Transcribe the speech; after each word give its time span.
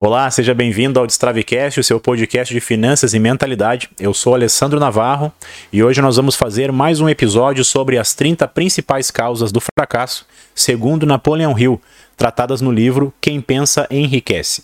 Olá, 0.00 0.30
seja 0.30 0.54
bem-vindo 0.54 1.00
ao 1.00 1.08
Destravecast, 1.08 1.80
o 1.80 1.82
seu 1.82 1.98
podcast 1.98 2.54
de 2.54 2.60
finanças 2.60 3.14
e 3.14 3.18
mentalidade. 3.18 3.90
Eu 3.98 4.14
sou 4.14 4.32
Alessandro 4.32 4.78
Navarro 4.78 5.32
e 5.72 5.82
hoje 5.82 6.00
nós 6.00 6.14
vamos 6.14 6.36
fazer 6.36 6.70
mais 6.70 7.00
um 7.00 7.08
episódio 7.08 7.64
sobre 7.64 7.98
as 7.98 8.14
30 8.14 8.46
principais 8.46 9.10
causas 9.10 9.50
do 9.50 9.60
fracasso, 9.60 10.24
segundo 10.54 11.04
Napoleon 11.04 11.58
Hill, 11.58 11.82
tratadas 12.16 12.60
no 12.60 12.70
livro 12.70 13.12
Quem 13.20 13.40
Pensa 13.40 13.88
Enriquece. 13.90 14.62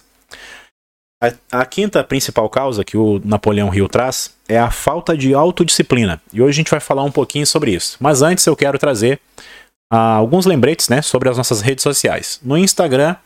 A, 1.21 1.33
a 1.63 1.67
quinta 1.67 2.05
principal 2.05 2.49
causa 2.49 2.85
que 2.85 2.97
o 2.97 3.21
Napoleão 3.25 3.75
Hill 3.75 3.89
traz 3.89 4.37
é 4.49 4.57
a 4.57 4.71
falta 4.71 5.17
de 5.17 5.35
autodisciplina. 5.35 6.23
E 6.33 6.41
hoje 6.41 6.51
a 6.51 6.61
gente 6.63 6.71
vai 6.71 6.79
falar 6.79 7.03
um 7.03 7.11
pouquinho 7.11 7.45
sobre 7.45 7.73
isso. 7.73 7.97
Mas 7.99 8.23
antes 8.23 8.47
eu 8.47 8.55
quero 8.55 8.79
trazer 8.79 9.19
uh, 9.93 9.97
alguns 9.97 10.47
lembretes 10.47 10.89
né, 10.89 11.03
sobre 11.03 11.29
as 11.29 11.37
nossas 11.37 11.61
redes 11.61 11.83
sociais. 11.83 12.39
No 12.41 12.57
Instagram, 12.57 13.17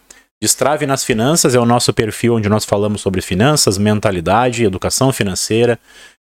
Destrave 0.41 0.86
nas 0.86 1.05
Finanças 1.05 1.57
é 1.57 1.59
o 1.59 1.66
nosso 1.66 1.93
perfil 1.93 2.36
onde 2.36 2.48
nós 2.48 2.64
falamos 2.64 3.00
sobre 3.00 3.21
finanças, 3.21 3.76
mentalidade, 3.76 4.64
educação 4.64 5.12
financeira 5.12 5.81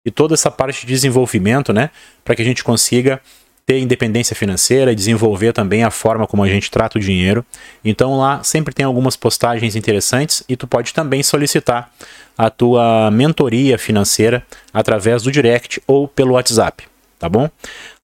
e 0.06 0.10
toda 0.10 0.34
essa 0.34 0.52
parte 0.52 0.82
de 0.82 0.86
desenvolvimento, 0.86 1.72
né? 1.72 1.90
Para 2.24 2.36
que 2.36 2.42
a 2.42 2.44
gente 2.44 2.62
consiga 2.62 3.20
ter 3.66 3.80
independência 3.80 4.36
financeira 4.36 4.92
e 4.92 4.94
desenvolver 4.94 5.52
também 5.52 5.82
a 5.82 5.90
forma 5.90 6.28
como 6.28 6.44
a 6.44 6.48
gente 6.48 6.70
trata 6.70 6.96
o 6.96 7.00
dinheiro. 7.00 7.44
Então 7.84 8.16
lá 8.16 8.40
sempre 8.44 8.72
tem 8.72 8.86
algumas 8.86 9.16
postagens 9.16 9.74
interessantes 9.74 10.44
e 10.48 10.54
tu 10.54 10.68
pode 10.68 10.94
também 10.94 11.20
solicitar 11.22 11.90
a 12.38 12.50
tua 12.50 13.10
mentoria 13.10 13.76
financeira 13.76 14.46
através 14.72 15.24
do 15.24 15.32
direct 15.32 15.82
ou 15.88 16.06
pelo 16.06 16.34
WhatsApp, 16.34 16.84
tá 17.18 17.28
bom? 17.28 17.50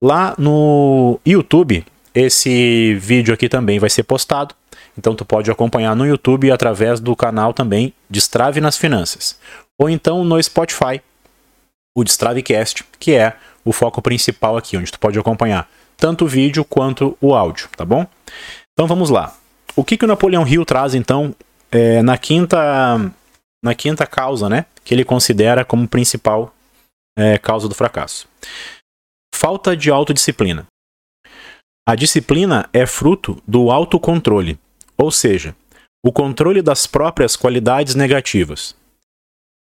Lá 0.02 0.34
no 0.36 1.20
YouTube, 1.24 1.84
esse 2.12 2.94
vídeo 2.94 3.32
aqui 3.32 3.48
também 3.48 3.78
vai 3.78 3.90
ser 3.90 4.02
postado 4.02 4.56
então 4.96 5.14
tu 5.14 5.24
pode 5.24 5.50
acompanhar 5.50 5.94
no 5.94 6.06
YouTube 6.06 6.50
através 6.50 7.00
do 7.00 7.14
canal 7.16 7.52
também 7.52 7.92
Destrave 8.08 8.60
nas 8.60 8.76
Finanças. 8.76 9.38
Ou 9.78 9.88
então 9.88 10.24
no 10.24 10.42
Spotify, 10.42 11.00
o 11.96 12.04
Destravecast, 12.04 12.84
que 12.98 13.12
é 13.12 13.36
o 13.64 13.72
foco 13.72 14.00
principal 14.02 14.56
aqui, 14.56 14.76
onde 14.76 14.92
tu 14.92 14.98
pode 14.98 15.18
acompanhar 15.18 15.68
tanto 15.96 16.24
o 16.24 16.28
vídeo 16.28 16.64
quanto 16.64 17.16
o 17.20 17.34
áudio, 17.34 17.68
tá 17.76 17.84
bom? 17.84 18.06
Então 18.72 18.86
vamos 18.86 19.10
lá. 19.10 19.36
O 19.76 19.84
que, 19.84 19.96
que 19.96 20.04
o 20.04 20.08
Napoleão 20.08 20.46
Hill 20.46 20.64
traz 20.64 20.94
então 20.94 21.34
é, 21.70 22.02
na 22.02 22.16
quinta 22.16 23.12
na 23.62 23.74
quinta 23.74 24.06
causa, 24.06 24.48
né, 24.48 24.64
que 24.82 24.94
ele 24.94 25.04
considera 25.04 25.66
como 25.66 25.86
principal 25.86 26.54
é, 27.18 27.36
causa 27.36 27.68
do 27.68 27.74
fracasso? 27.74 28.26
Falta 29.34 29.76
de 29.76 29.90
autodisciplina. 29.90 30.66
A 31.86 31.94
disciplina 31.94 32.68
é 32.72 32.86
fruto 32.86 33.42
do 33.46 33.70
autocontrole 33.70 34.58
ou 35.00 35.10
seja, 35.10 35.56
o 36.04 36.12
controle 36.12 36.60
das 36.60 36.86
próprias 36.86 37.34
qualidades 37.34 37.94
negativas. 37.94 38.76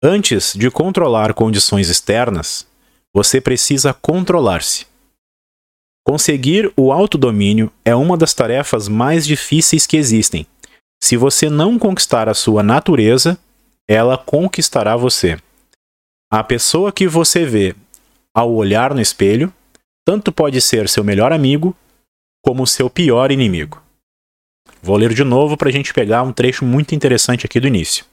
Antes 0.04 0.54
de 0.54 0.70
controlar 0.70 1.34
condições 1.34 1.90
externas, 1.90 2.68
você 3.14 3.40
precisa 3.40 3.94
controlar-se. 3.94 4.86
Conseguir 6.06 6.72
o 6.76 6.92
autodomínio 6.92 7.72
é 7.86 7.96
uma 7.96 8.18
das 8.18 8.34
tarefas 8.34 8.88
mais 8.88 9.26
difíceis 9.26 9.88
que 9.88 9.96
existem. 9.96 10.46
Se 11.02 11.16
você 11.16 11.50
não 11.50 11.80
conquistar 11.80 12.28
a 12.28 12.34
sua 12.34 12.62
natureza, 12.62 13.38
ela 13.88 14.18
conquistará 14.18 14.96
você. 14.98 15.38
A 16.31 16.44
pessoa 16.44 16.92
que 16.92 17.08
você 17.08 17.46
vê 17.46 17.76
ao 18.36 18.53
olhar 18.53 18.94
no 18.94 19.02
espelho 19.02 19.53
tanto 20.06 20.31
pode 20.31 20.59
ser 20.59 20.90
seu 20.90 21.03
melhor 21.03 21.31
amigo 21.31 21.76
como 22.44 22.68
seu 22.68 22.90
pior 22.90 23.31
inimigo. 23.31 23.81
Vou 24.81 24.95
ler 24.95 25.13
de 25.13 25.23
novo 25.23 25.58
para 25.58 25.69
a 25.69 25.72
gente 25.72 25.94
pegar 25.94 26.23
um 26.23 26.31
trecho 26.31 26.63
muito 26.66 26.95
interessante 26.95 27.45
aqui 27.45 27.59
do 27.59 27.67
início. 27.67 28.05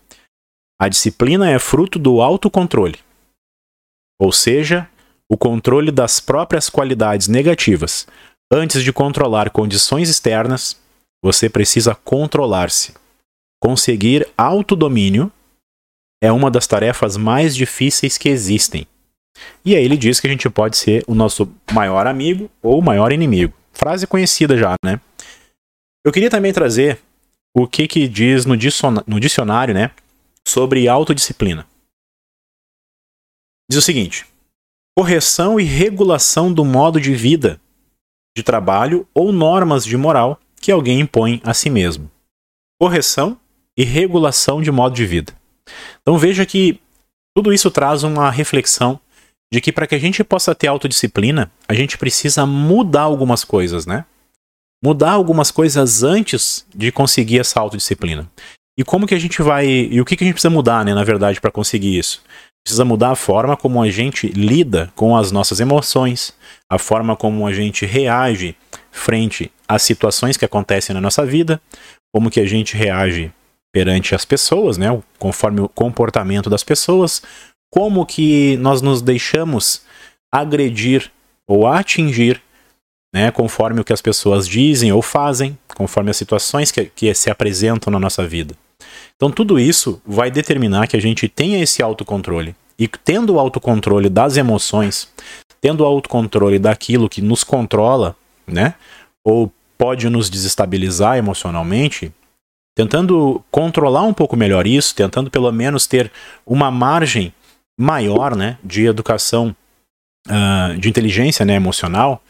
A 0.80 0.88
disciplina 0.88 1.50
é 1.50 1.58
fruto 1.58 1.98
do 1.98 2.20
autocontrole, 2.20 2.98
ou 4.20 4.32
seja, 4.32 4.88
o 5.30 5.36
controle 5.36 5.90
das 5.90 6.20
próprias 6.20 6.68
qualidades 6.68 7.28
negativas. 7.28 8.06
Antes 8.52 8.82
de 8.82 8.92
controlar 8.92 9.50
condições 9.50 10.08
externas, 10.08 10.76
você 11.22 11.48
precisa 11.48 11.94
controlar-se. 11.94 12.94
Conseguir 13.60 14.28
autodomínio 14.36 15.32
é 16.22 16.30
uma 16.30 16.50
das 16.50 16.66
tarefas 16.66 17.16
mais 17.16 17.56
difíceis 17.56 18.16
que 18.16 18.28
existem. 18.28 18.86
E 19.64 19.74
aí 19.74 19.84
ele 19.84 19.96
diz 19.96 20.20
que 20.20 20.26
a 20.26 20.30
gente 20.30 20.48
pode 20.48 20.76
ser 20.76 21.04
o 21.06 21.14
nosso 21.14 21.50
maior 21.72 22.06
amigo 22.06 22.50
ou 22.62 22.80
maior 22.80 23.12
inimigo. 23.12 23.52
Frase 23.72 24.06
conhecida 24.06 24.56
já, 24.56 24.74
né? 24.84 25.00
Eu 26.06 26.12
queria 26.12 26.30
também 26.30 26.52
trazer 26.52 27.00
o 27.52 27.66
que, 27.66 27.88
que 27.88 28.06
diz 28.06 28.46
no 28.46 28.56
dicionário, 28.56 29.74
né, 29.74 29.90
sobre 30.46 30.86
autodisciplina. 30.86 31.66
Diz 33.68 33.80
o 33.80 33.82
seguinte: 33.82 34.24
correção 34.96 35.58
e 35.58 35.64
regulação 35.64 36.52
do 36.52 36.64
modo 36.64 37.00
de 37.00 37.12
vida, 37.12 37.60
de 38.36 38.44
trabalho 38.44 39.04
ou 39.12 39.32
normas 39.32 39.84
de 39.84 39.96
moral 39.96 40.38
que 40.60 40.70
alguém 40.70 41.00
impõe 41.00 41.42
a 41.42 41.52
si 41.52 41.68
mesmo. 41.68 42.08
Correção 42.80 43.36
e 43.76 43.82
regulação 43.82 44.62
de 44.62 44.70
modo 44.70 44.94
de 44.94 45.04
vida. 45.04 45.36
Então 46.02 46.16
veja 46.16 46.46
que 46.46 46.80
tudo 47.36 47.52
isso 47.52 47.68
traz 47.68 48.04
uma 48.04 48.30
reflexão 48.30 49.00
de 49.52 49.60
que 49.60 49.72
para 49.72 49.88
que 49.88 49.96
a 49.96 49.98
gente 49.98 50.22
possa 50.22 50.54
ter 50.54 50.68
autodisciplina, 50.68 51.50
a 51.66 51.74
gente 51.74 51.98
precisa 51.98 52.46
mudar 52.46 53.02
algumas 53.02 53.42
coisas, 53.42 53.86
né? 53.86 54.04
Mudar 54.82 55.12
algumas 55.12 55.50
coisas 55.50 56.02
antes 56.02 56.66
de 56.74 56.92
conseguir 56.92 57.40
essa 57.40 57.60
autodisciplina. 57.60 58.30
E 58.78 58.84
como 58.84 59.06
que 59.06 59.14
a 59.14 59.18
gente 59.18 59.40
vai. 59.40 59.66
E 59.66 60.00
o 60.00 60.04
que, 60.04 60.16
que 60.16 60.24
a 60.24 60.26
gente 60.26 60.34
precisa 60.34 60.50
mudar, 60.50 60.84
né, 60.84 60.94
na 60.94 61.04
verdade, 61.04 61.40
para 61.40 61.50
conseguir 61.50 61.98
isso? 61.98 62.22
Precisa 62.64 62.84
mudar 62.84 63.12
a 63.12 63.16
forma 63.16 63.56
como 63.56 63.82
a 63.82 63.88
gente 63.88 64.26
lida 64.28 64.92
com 64.94 65.16
as 65.16 65.30
nossas 65.32 65.60
emoções, 65.60 66.34
a 66.70 66.78
forma 66.78 67.16
como 67.16 67.46
a 67.46 67.52
gente 67.52 67.86
reage 67.86 68.56
frente 68.90 69.52
às 69.68 69.82
situações 69.82 70.36
que 70.36 70.44
acontecem 70.44 70.92
na 70.92 71.00
nossa 71.00 71.24
vida, 71.24 71.60
como 72.12 72.30
que 72.30 72.40
a 72.40 72.46
gente 72.46 72.76
reage 72.76 73.32
perante 73.72 74.14
as 74.14 74.24
pessoas, 74.24 74.78
né, 74.78 74.86
conforme 75.18 75.60
o 75.60 75.68
comportamento 75.68 76.50
das 76.50 76.64
pessoas, 76.64 77.22
como 77.72 78.06
que 78.06 78.56
nós 78.56 78.80
nos 78.80 79.02
deixamos 79.02 79.82
agredir 80.32 81.10
ou 81.48 81.66
atingir 81.66 82.42
né, 83.16 83.30
conforme 83.30 83.80
o 83.80 83.84
que 83.84 83.94
as 83.94 84.02
pessoas 84.02 84.46
dizem 84.46 84.92
ou 84.92 85.00
fazem, 85.00 85.58
conforme 85.74 86.10
as 86.10 86.18
situações 86.18 86.70
que, 86.70 86.84
que 86.84 87.14
se 87.14 87.30
apresentam 87.30 87.90
na 87.90 87.98
nossa 87.98 88.26
vida. 88.26 88.54
Então, 89.16 89.30
tudo 89.30 89.58
isso 89.58 89.98
vai 90.04 90.30
determinar 90.30 90.86
que 90.86 90.98
a 90.98 91.00
gente 91.00 91.26
tenha 91.26 91.62
esse 91.62 91.82
autocontrole. 91.82 92.54
E 92.78 92.86
tendo 92.86 93.32
o 93.32 93.40
autocontrole 93.40 94.10
das 94.10 94.36
emoções, 94.36 95.08
tendo 95.62 95.80
o 95.80 95.86
autocontrole 95.86 96.58
daquilo 96.58 97.08
que 97.08 97.22
nos 97.22 97.42
controla, 97.42 98.14
né, 98.46 98.74
ou 99.24 99.50
pode 99.78 100.10
nos 100.10 100.28
desestabilizar 100.28 101.16
emocionalmente, 101.16 102.12
tentando 102.74 103.42
controlar 103.50 104.02
um 104.02 104.12
pouco 104.12 104.36
melhor 104.36 104.66
isso, 104.66 104.94
tentando 104.94 105.30
pelo 105.30 105.50
menos 105.50 105.86
ter 105.86 106.12
uma 106.44 106.70
margem 106.70 107.32
maior 107.80 108.36
né, 108.36 108.58
de 108.62 108.84
educação, 108.84 109.56
uh, 110.28 110.78
de 110.78 110.86
inteligência 110.86 111.46
né, 111.46 111.54
emocional, 111.54 112.22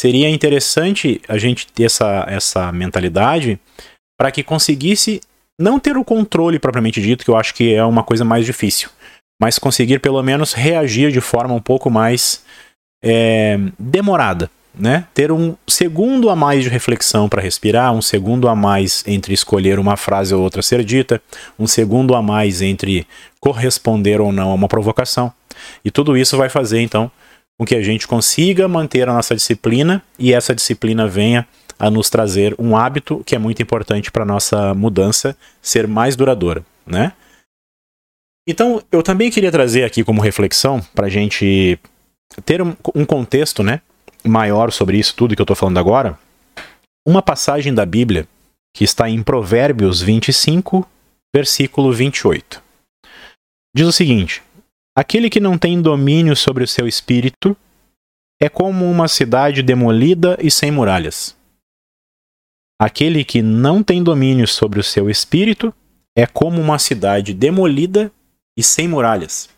seria 0.00 0.30
interessante 0.30 1.20
a 1.28 1.36
gente 1.36 1.66
ter 1.66 1.84
essa, 1.84 2.24
essa 2.26 2.72
mentalidade 2.72 3.60
para 4.18 4.30
que 4.30 4.42
conseguisse 4.42 5.20
não 5.60 5.78
ter 5.78 5.94
o 5.98 6.04
controle 6.04 6.58
propriamente 6.58 7.02
dito, 7.02 7.22
que 7.22 7.30
eu 7.30 7.36
acho 7.36 7.52
que 7.52 7.74
é 7.74 7.84
uma 7.84 8.02
coisa 8.02 8.24
mais 8.24 8.46
difícil, 8.46 8.88
mas 9.38 9.58
conseguir 9.58 9.98
pelo 9.98 10.22
menos 10.22 10.54
reagir 10.54 11.12
de 11.12 11.20
forma 11.20 11.52
um 11.52 11.60
pouco 11.60 11.90
mais 11.90 12.42
é, 13.04 13.58
demorada. 13.78 14.50
Né? 14.74 15.04
Ter 15.12 15.30
um 15.30 15.54
segundo 15.68 16.30
a 16.30 16.36
mais 16.36 16.62
de 16.64 16.70
reflexão 16.70 17.28
para 17.28 17.42
respirar, 17.42 17.92
um 17.92 18.00
segundo 18.00 18.48
a 18.48 18.56
mais 18.56 19.04
entre 19.06 19.34
escolher 19.34 19.78
uma 19.78 19.98
frase 19.98 20.34
ou 20.34 20.40
outra 20.40 20.62
ser 20.62 20.82
dita, 20.82 21.20
um 21.58 21.66
segundo 21.66 22.14
a 22.14 22.22
mais 22.22 22.62
entre 22.62 23.06
corresponder 23.38 24.18
ou 24.18 24.32
não 24.32 24.50
a 24.50 24.54
uma 24.54 24.68
provocação. 24.68 25.30
E 25.84 25.90
tudo 25.90 26.16
isso 26.16 26.38
vai 26.38 26.48
fazer 26.48 26.80
então 26.80 27.10
com 27.60 27.66
que 27.66 27.74
a 27.74 27.82
gente 27.82 28.08
consiga 28.08 28.66
manter 28.66 29.06
a 29.06 29.12
nossa 29.12 29.36
disciplina 29.36 30.02
e 30.18 30.32
essa 30.32 30.54
disciplina 30.54 31.06
venha 31.06 31.46
a 31.78 31.90
nos 31.90 32.08
trazer 32.08 32.54
um 32.58 32.74
hábito 32.74 33.22
que 33.26 33.36
é 33.36 33.38
muito 33.38 33.60
importante 33.60 34.10
para 34.10 34.24
nossa 34.24 34.72
mudança 34.72 35.36
ser 35.60 35.86
mais 35.86 36.16
duradoura, 36.16 36.64
né? 36.86 37.12
Então, 38.48 38.82
eu 38.90 39.02
também 39.02 39.30
queria 39.30 39.52
trazer 39.52 39.84
aqui 39.84 40.02
como 40.02 40.22
reflexão 40.22 40.80
para 40.94 41.06
a 41.06 41.10
gente 41.10 41.78
ter 42.46 42.62
um, 42.62 42.74
um, 42.94 43.04
contexto, 43.04 43.62
né, 43.62 43.82
maior 44.24 44.72
sobre 44.72 44.96
isso 44.96 45.14
tudo 45.14 45.36
que 45.36 45.42
eu 45.42 45.44
estou 45.44 45.54
falando 45.54 45.76
agora, 45.76 46.18
uma 47.06 47.20
passagem 47.20 47.74
da 47.74 47.84
Bíblia 47.84 48.26
que 48.74 48.84
está 48.84 49.06
em 49.06 49.22
Provérbios 49.22 50.00
25, 50.00 50.88
versículo 51.36 51.92
28. 51.92 52.62
Diz 53.76 53.86
o 53.86 53.92
seguinte: 53.92 54.42
Aquele 55.00 55.30
que 55.30 55.40
não 55.40 55.56
tem 55.56 55.80
domínio 55.80 56.36
sobre 56.36 56.62
o 56.62 56.68
seu 56.68 56.86
espírito 56.86 57.56
é 58.38 58.50
como 58.50 58.84
uma 58.84 59.08
cidade 59.08 59.62
demolida 59.62 60.36
e 60.42 60.50
sem 60.50 60.70
muralhas. 60.70 61.34
Aquele 62.78 63.24
que 63.24 63.40
não 63.40 63.82
tem 63.82 64.04
domínio 64.04 64.46
sobre 64.46 64.78
o 64.78 64.84
seu 64.84 65.08
espírito 65.08 65.72
é 66.14 66.26
como 66.26 66.60
uma 66.60 66.78
cidade 66.78 67.32
demolida 67.32 68.12
e 68.54 68.62
sem 68.62 68.86
muralhas. 68.86 69.48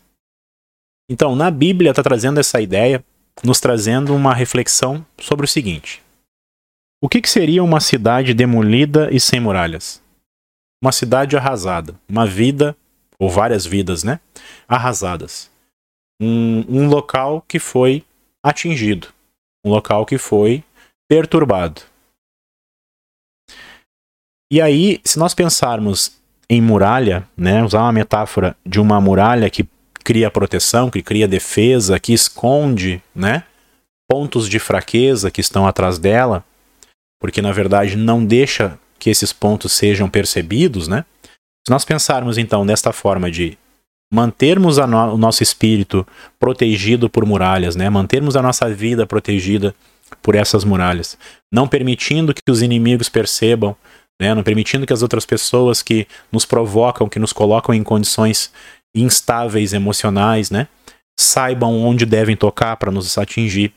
Então, 1.09 1.35
na 1.35 1.51
Bíblia 1.51 1.89
está 1.89 2.01
trazendo 2.01 2.39
essa 2.39 2.61
ideia, 2.61 3.03
nos 3.43 3.59
trazendo 3.59 4.15
uma 4.15 4.33
reflexão 4.33 5.05
sobre 5.19 5.43
o 5.43 5.49
seguinte: 5.49 6.01
o 7.01 7.09
que, 7.09 7.19
que 7.19 7.29
seria 7.29 7.61
uma 7.61 7.81
cidade 7.81 8.33
demolida 8.33 9.09
e 9.11 9.19
sem 9.19 9.41
muralhas? 9.41 10.01
Uma 10.81 10.93
cidade 10.93 11.35
arrasada, 11.35 11.99
uma 12.07 12.25
vida, 12.25 12.77
ou 13.23 13.29
várias 13.29 13.65
vidas, 13.65 14.03
né? 14.03 14.19
Arrasadas. 14.67 15.49
Um, 16.21 16.65
um 16.67 16.87
local 16.87 17.43
que 17.47 17.57
foi 17.57 18.03
atingido, 18.43 19.07
um 19.65 19.69
local 19.69 20.05
que 20.05 20.17
foi 20.17 20.63
perturbado. 21.09 21.81
E 24.51 24.61
aí, 24.61 24.99
se 25.03 25.17
nós 25.17 25.33
pensarmos 25.33 26.17
em 26.49 26.61
muralha, 26.61 27.27
né, 27.35 27.63
usar 27.63 27.81
uma 27.81 27.93
metáfora 27.93 28.55
de 28.65 28.79
uma 28.79 28.99
muralha 28.99 29.49
que 29.49 29.67
cria 30.03 30.29
proteção, 30.29 30.91
que 30.91 31.01
cria 31.01 31.27
defesa, 31.27 31.99
que 31.99 32.13
esconde, 32.13 33.01
né, 33.15 33.43
pontos 34.07 34.49
de 34.49 34.59
fraqueza 34.59 35.31
que 35.31 35.41
estão 35.41 35.65
atrás 35.65 35.97
dela, 35.97 36.43
porque 37.21 37.41
na 37.41 37.53
verdade 37.53 37.95
não 37.95 38.23
deixa 38.23 38.77
que 38.99 39.09
esses 39.09 39.31
pontos 39.31 39.71
sejam 39.71 40.09
percebidos, 40.09 40.87
né? 40.87 41.05
Se 41.65 41.71
nós 41.71 41.85
pensarmos 41.85 42.37
então 42.37 42.65
desta 42.65 42.91
forma 42.91 43.31
de 43.31 43.57
mantermos 44.11 44.77
no, 44.77 45.13
o 45.13 45.17
nosso 45.17 45.41
espírito 45.41 46.05
protegido 46.39 47.09
por 47.09 47.25
muralhas, 47.25 47.75
né? 47.75 47.89
Mantermos 47.89 48.35
a 48.35 48.41
nossa 48.41 48.69
vida 48.69 49.07
protegida 49.07 49.73
por 50.21 50.35
essas 50.35 50.63
muralhas, 50.63 51.17
não 51.51 51.67
permitindo 51.67 52.33
que 52.33 52.51
os 52.51 52.61
inimigos 52.61 53.09
percebam 53.09 53.75
né? 54.23 54.33
não 54.33 54.43
permitindo 54.43 54.85
que 54.85 54.93
as 54.93 55.01
outras 55.01 55.25
pessoas 55.25 55.81
que 55.81 56.07
nos 56.31 56.45
provocam, 56.45 57.09
que 57.09 57.19
nos 57.19 57.33
colocam 57.33 57.73
em 57.73 57.83
condições 57.83 58.51
instáveis 58.95 59.73
emocionais, 59.73 60.51
né? 60.51 60.67
saibam 61.19 61.81
onde 61.81 62.05
devem 62.05 62.35
tocar 62.35 62.77
para 62.77 62.91
nos 62.91 63.17
atingir. 63.17 63.73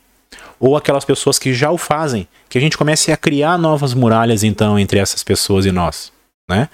Ou 0.59 0.77
aquelas 0.77 1.05
pessoas 1.05 1.39
que 1.39 1.53
já 1.53 1.71
o 1.71 1.79
fazem, 1.79 2.29
que 2.49 2.59
a 2.59 2.61
gente 2.61 2.79
comece 2.79 3.13
a 3.13 3.17
criar 3.17 3.59
novas 3.59 3.95
muralhas 3.95 4.43
então 4.43 4.79
entre 4.79 4.99
essas 4.99 5.23
pessoas 5.23 5.67
e 5.67 5.73
nós, 5.73 6.13
né? 6.49 6.69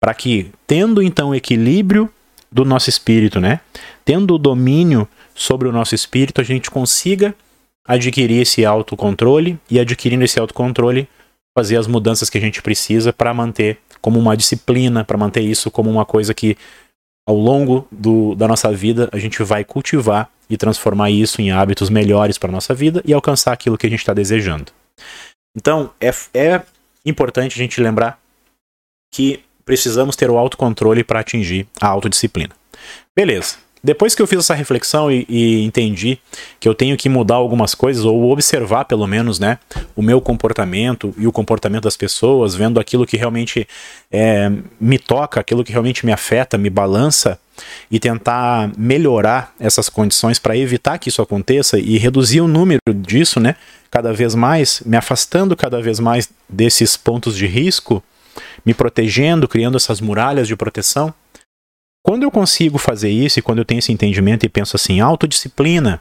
Para 0.00 0.14
que, 0.14 0.50
tendo 0.66 1.02
então 1.02 1.30
o 1.30 1.34
equilíbrio 1.34 2.10
do 2.50 2.64
nosso 2.64 2.88
espírito, 2.88 3.40
né? 3.40 3.60
Tendo 4.04 4.34
o 4.34 4.38
domínio 4.38 5.08
sobre 5.34 5.68
o 5.68 5.72
nosso 5.72 5.94
espírito, 5.94 6.40
a 6.40 6.44
gente 6.44 6.70
consiga 6.70 7.34
adquirir 7.86 8.42
esse 8.42 8.64
autocontrole 8.64 9.58
e 9.70 9.80
adquirindo 9.80 10.24
esse 10.24 10.38
autocontrole, 10.38 11.08
fazer 11.56 11.76
as 11.76 11.86
mudanças 11.86 12.28
que 12.28 12.38
a 12.38 12.40
gente 12.40 12.62
precisa 12.62 13.12
para 13.12 13.32
manter 13.32 13.78
como 14.00 14.18
uma 14.18 14.36
disciplina, 14.36 15.04
para 15.04 15.18
manter 15.18 15.40
isso 15.40 15.70
como 15.70 15.90
uma 15.90 16.04
coisa 16.04 16.34
que 16.34 16.56
ao 17.26 17.34
longo 17.34 17.86
do, 17.90 18.34
da 18.34 18.46
nossa 18.46 18.72
vida 18.72 19.08
a 19.12 19.18
gente 19.18 19.42
vai 19.42 19.64
cultivar 19.64 20.30
e 20.48 20.56
transformar 20.56 21.10
isso 21.10 21.42
em 21.42 21.50
hábitos 21.50 21.90
melhores 21.90 22.38
para 22.38 22.52
nossa 22.52 22.74
vida 22.74 23.02
e 23.04 23.12
alcançar 23.12 23.52
aquilo 23.52 23.76
que 23.76 23.86
a 23.86 23.90
gente 23.90 24.00
está 24.00 24.14
desejando. 24.14 24.72
Então 25.56 25.90
é, 26.00 26.10
é 26.32 26.62
importante 27.04 27.54
a 27.54 27.62
gente 27.62 27.80
lembrar 27.80 28.20
que 29.12 29.42
precisamos 29.68 30.16
ter 30.16 30.30
o 30.30 30.38
autocontrole 30.38 31.04
para 31.04 31.20
atingir 31.20 31.66
a 31.78 31.86
autodisciplina. 31.88 32.54
Beleza. 33.14 33.56
Depois 33.84 34.14
que 34.14 34.22
eu 34.22 34.26
fiz 34.26 34.38
essa 34.38 34.54
reflexão 34.54 35.12
e, 35.12 35.26
e, 35.28 35.62
entendi 35.62 36.18
que 36.58 36.66
eu 36.66 36.74
tenho 36.74 36.96
que 36.96 37.06
mudar 37.06 37.34
algumas 37.34 37.74
coisas, 37.74 38.02
ou 38.02 38.32
observar 38.32 38.86
pelo 38.86 39.06
menos 39.06 39.38
né, 39.38 39.58
o 39.94 40.00
meu 40.00 40.22
comportamento 40.22 41.14
e 41.18 41.26
o 41.26 41.32
comportamento 41.32 41.84
das 41.84 41.98
pessoas, 41.98 42.54
vendo 42.54 42.80
aquilo 42.80 43.06
que 43.06 43.18
realmente 43.18 43.68
é, 44.10 44.50
me 44.80 44.98
toca, 44.98 45.38
aquilo 45.38 45.62
que 45.62 45.70
realmente 45.70 46.06
me 46.06 46.12
afeta, 46.12 46.56
me 46.56 46.70
balança, 46.70 47.38
e 47.90 48.00
tentar 48.00 48.72
melhorar 48.76 49.54
essas 49.60 49.90
condições 49.90 50.38
para 50.38 50.56
evitar 50.56 50.96
que 50.96 51.10
isso 51.10 51.20
aconteça 51.20 51.78
e 51.78 51.98
reduzir 51.98 52.40
o 52.40 52.48
número 52.48 52.80
disso 52.94 53.38
né, 53.38 53.54
cada 53.90 54.14
vez 54.14 54.34
mais, 54.34 54.80
me 54.86 54.96
afastando 54.96 55.54
cada 55.54 55.82
vez 55.82 56.00
mais 56.00 56.30
desses 56.48 56.96
pontos 56.96 57.36
de 57.36 57.46
risco, 57.46 58.02
me 58.64 58.74
protegendo, 58.74 59.48
criando 59.48 59.76
essas 59.76 60.00
muralhas 60.00 60.48
de 60.48 60.56
proteção 60.56 61.14
quando 62.08 62.22
eu 62.22 62.30
consigo 62.30 62.78
fazer 62.78 63.10
isso 63.10 63.38
e 63.38 63.42
quando 63.42 63.58
eu 63.58 63.66
tenho 63.66 63.80
esse 63.80 63.92
entendimento 63.92 64.46
e 64.46 64.48
penso 64.48 64.74
assim, 64.74 64.98
autodisciplina, 64.98 66.00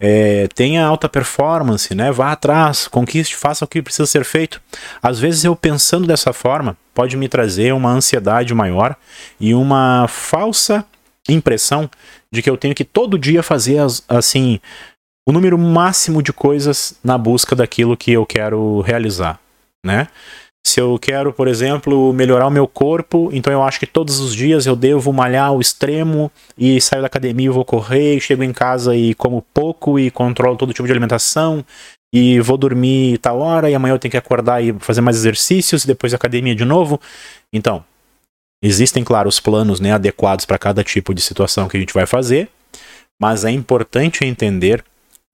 é, 0.00 0.48
tenha 0.54 0.82
alta 0.82 1.10
performance, 1.10 1.94
né? 1.94 2.10
vá 2.10 2.32
atrás, 2.32 2.88
conquiste, 2.88 3.36
faça 3.36 3.62
o 3.62 3.68
que 3.68 3.82
precisa 3.82 4.06
ser 4.06 4.24
feito. 4.24 4.62
Às 5.02 5.18
vezes 5.18 5.44
eu 5.44 5.54
pensando 5.54 6.06
dessa 6.06 6.32
forma 6.32 6.74
pode 6.94 7.18
me 7.18 7.28
trazer 7.28 7.74
uma 7.74 7.90
ansiedade 7.90 8.54
maior 8.54 8.96
e 9.38 9.54
uma 9.54 10.06
falsa 10.08 10.86
impressão 11.28 11.90
de 12.32 12.40
que 12.40 12.48
eu 12.48 12.56
tenho 12.56 12.74
que 12.74 12.84
todo 12.84 13.18
dia 13.18 13.42
fazer 13.42 13.78
assim 14.08 14.58
o 15.28 15.32
número 15.32 15.58
máximo 15.58 16.22
de 16.22 16.32
coisas 16.32 16.98
na 17.04 17.18
busca 17.18 17.54
daquilo 17.54 17.94
que 17.94 18.12
eu 18.12 18.24
quero 18.24 18.80
realizar, 18.80 19.38
né? 19.84 20.08
Se 20.64 20.80
eu 20.80 20.96
quero, 20.98 21.32
por 21.32 21.48
exemplo, 21.48 22.12
melhorar 22.12 22.46
o 22.46 22.50
meu 22.50 22.68
corpo, 22.68 23.28
então 23.32 23.52
eu 23.52 23.62
acho 23.62 23.80
que 23.80 23.86
todos 23.86 24.20
os 24.20 24.34
dias 24.34 24.64
eu 24.64 24.76
devo 24.76 25.12
malhar 25.12 25.48
ao 25.48 25.60
extremo 25.60 26.30
e 26.56 26.80
saio 26.80 27.02
da 27.02 27.08
academia 27.08 27.46
e 27.46 27.50
vou 27.50 27.64
correr, 27.64 28.20
chego 28.20 28.44
em 28.44 28.52
casa 28.52 28.94
e 28.94 29.12
como 29.14 29.42
pouco 29.52 29.98
e 29.98 30.10
controlo 30.10 30.56
todo 30.56 30.72
tipo 30.72 30.86
de 30.86 30.92
alimentação 30.92 31.64
e 32.14 32.38
vou 32.40 32.56
dormir 32.56 33.18
tal 33.18 33.40
hora 33.40 33.68
e 33.68 33.74
amanhã 33.74 33.94
eu 33.94 33.98
tenho 33.98 34.12
que 34.12 34.16
acordar 34.16 34.62
e 34.62 34.72
fazer 34.78 35.00
mais 35.00 35.16
exercícios 35.16 35.82
e 35.82 35.86
depois 35.86 36.14
academia 36.14 36.54
de 36.54 36.64
novo. 36.64 37.00
Então, 37.52 37.84
existem, 38.62 39.02
claro, 39.02 39.28
os 39.28 39.40
planos 39.40 39.80
né, 39.80 39.92
adequados 39.92 40.44
para 40.44 40.58
cada 40.58 40.84
tipo 40.84 41.12
de 41.12 41.20
situação 41.20 41.68
que 41.68 41.76
a 41.76 41.80
gente 41.80 41.94
vai 41.94 42.06
fazer, 42.06 42.48
mas 43.20 43.44
é 43.44 43.50
importante 43.50 44.24
entender 44.24 44.84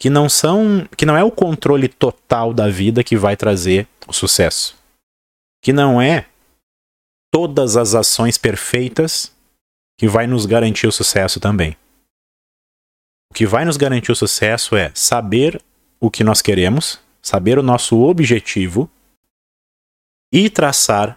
que 0.01 0.09
não 0.09 0.27
são, 0.29 0.89
que 0.97 1.05
não 1.05 1.17
é 1.17 1.23
o 1.23 1.31
controle 1.31 1.87
total 1.87 2.55
da 2.55 2.69
vida 2.69 3.05
que 3.05 3.17
vai 3.17 3.37
trazer 3.37 3.87
o 4.07 4.13
sucesso 4.13 4.78
que 5.63 5.73
não 5.73 6.01
é 6.01 6.29
todas 7.33 7.77
as 7.77 7.95
ações 7.95 8.39
perfeitas 8.39 9.35
que 9.99 10.09
vai 10.09 10.27
nos 10.27 10.47
garantir 10.47 10.87
o 10.87 10.93
sucesso 10.93 11.41
também. 11.41 11.77
O 13.31 13.35
que 13.35 13.47
vai 13.47 13.65
nos 13.65 13.77
garantir 13.77 14.13
o 14.13 14.17
sucesso 14.17 14.77
é 14.77 14.93
saber 14.95 15.63
o 16.01 16.11
que 16.11 16.25
nós 16.25 16.41
queremos, 16.41 17.01
saber 17.21 17.59
o 17.59 17.63
nosso 17.63 18.01
objetivo 18.01 18.91
e 20.33 20.49
traçar 20.49 21.17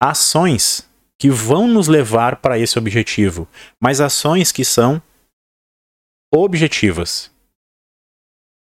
ações 0.00 0.88
que 1.18 1.30
vão 1.30 1.68
nos 1.68 1.86
levar 1.86 2.36
para 2.36 2.58
esse 2.58 2.78
objetivo, 2.78 3.46
mas 3.80 4.00
ações 4.00 4.50
que 4.50 4.64
são 4.64 5.00
objetivas. 6.34 7.30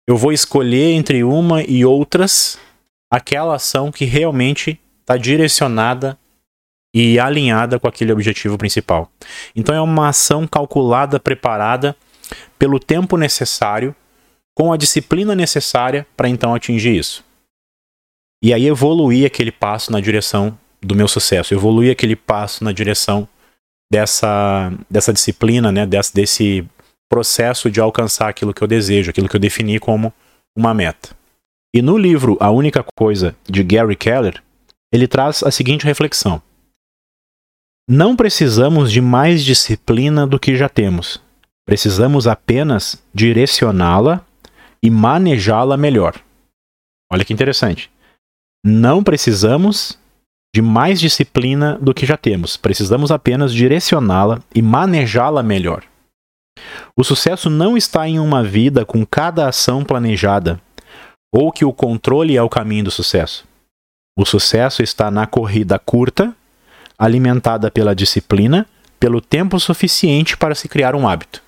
Eu 0.06 0.16
vou 0.16 0.32
escolher 0.32 0.92
entre 0.92 1.25
uma 1.25 1.62
e 1.62 1.85
outras 1.85 2.58
aquela 3.11 3.54
ação 3.54 3.92
que 3.92 4.04
realmente 4.04 4.78
está 5.12 5.16
direcionada 5.16 6.19
e 6.95 7.19
alinhada 7.19 7.78
com 7.78 7.87
aquele 7.87 8.12
objetivo 8.12 8.59
principal. 8.59 9.11
Então 9.54 9.75
é 9.75 9.81
uma 9.81 10.09
ação 10.09 10.47
calculada, 10.47 11.21
preparada 11.21 11.97
pelo 12.59 12.78
tempo 12.78 13.16
necessário, 13.16 13.95
com 14.54 14.73
a 14.73 14.76
disciplina 14.76 15.35
necessária 15.35 16.07
para 16.16 16.28
então 16.28 16.54
atingir 16.54 16.97
isso. 16.97 17.25
E 18.42 18.52
aí 18.52 18.66
evoluir 18.66 19.26
aquele 19.26 19.52
passo 19.52 19.92
na 19.92 20.00
direção 20.00 20.59
do 20.81 20.95
meu 20.95 21.09
sucesso, 21.09 21.54
evoluir 21.54 21.92
aquele 21.92 22.16
passo 22.16 22.64
na 22.64 22.73
direção 22.73 23.28
dessa, 23.90 24.73
dessa 24.90 25.12
disciplina, 25.12 25.71
né, 25.71 25.87
desse, 25.87 26.14
desse 26.14 26.69
processo 27.09 27.71
de 27.71 27.81
alcançar 27.81 28.28
aquilo 28.28 28.52
que 28.52 28.62
eu 28.62 28.69
desejo, 28.69 29.11
aquilo 29.11 29.28
que 29.28 29.37
eu 29.37 29.40
defini 29.40 29.78
como 29.78 30.12
uma 30.57 30.75
meta. 30.75 31.11
E 31.75 31.81
no 31.81 31.97
livro 31.97 32.37
A 32.40 32.50
Única 32.50 32.85
Coisa, 32.97 33.35
de 33.49 33.62
Gary 33.62 33.97
Keller, 33.97 34.42
ele 34.92 35.08
traz 35.08 35.42
a 35.42 35.50
seguinte 35.50 35.87
reflexão: 35.87 36.42
Não 37.88 38.14
precisamos 38.14 38.92
de 38.92 39.00
mais 39.00 39.42
disciplina 39.42 40.26
do 40.26 40.38
que 40.38 40.54
já 40.56 40.68
temos. 40.68 41.20
Precisamos 41.66 42.26
apenas 42.26 43.02
direcioná-la 43.14 44.25
e 44.82 44.90
manejá-la 44.90 45.76
melhor. 45.76 46.20
Olha 47.11 47.25
que 47.25 47.32
interessante. 47.32 47.90
Não 48.64 49.02
precisamos 49.02 49.99
de 50.54 50.61
mais 50.61 51.00
disciplina 51.00 51.78
do 51.80 51.94
que 51.94 52.04
já 52.04 52.16
temos. 52.16 52.56
Precisamos 52.56 53.11
apenas 53.11 53.52
direcioná-la 53.52 54.42
e 54.54 54.61
manejá-la 54.61 55.42
melhor. 55.42 55.84
O 56.96 57.02
sucesso 57.02 57.49
não 57.49 57.76
está 57.76 58.06
em 58.06 58.18
uma 58.18 58.42
vida 58.42 58.84
com 58.84 59.06
cada 59.06 59.49
ação 59.49 59.82
planejada, 59.82 60.61
ou 61.32 61.50
que 61.50 61.64
o 61.64 61.72
controle 61.72 62.37
é 62.37 62.42
o 62.42 62.50
caminho 62.50 62.84
do 62.84 62.90
sucesso. 62.90 63.46
O 64.16 64.26
sucesso 64.26 64.83
está 64.83 65.11
na 65.11 65.26
corrida 65.26 65.78
curta, 65.78 66.35
alimentada 66.99 67.71
pela 67.71 67.95
disciplina, 67.95 68.66
pelo 69.00 69.21
tempo 69.21 69.59
suficiente 69.59 70.37
para 70.37 70.54
se 70.54 70.69
criar 70.69 70.95
um 70.95 71.09
hábito. 71.09 71.42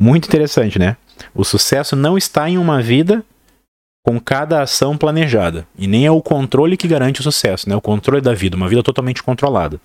Muito 0.00 0.26
interessante, 0.26 0.78
né? 0.78 0.96
O 1.34 1.44
sucesso 1.44 1.96
não 1.96 2.16
está 2.16 2.48
em 2.48 2.56
uma 2.56 2.80
vida 2.80 3.24
com 4.06 4.20
cada 4.20 4.62
ação 4.62 4.96
planejada, 4.96 5.66
e 5.76 5.86
nem 5.86 6.06
é 6.06 6.10
o 6.10 6.22
controle 6.22 6.76
que 6.76 6.88
garante 6.88 7.20
o 7.20 7.22
sucesso, 7.24 7.68
né? 7.68 7.74
O 7.74 7.80
controle 7.80 8.22
da 8.22 8.32
vida, 8.32 8.56
uma 8.56 8.68
vida 8.68 8.82
totalmente 8.82 9.22
controlada. 9.22 9.80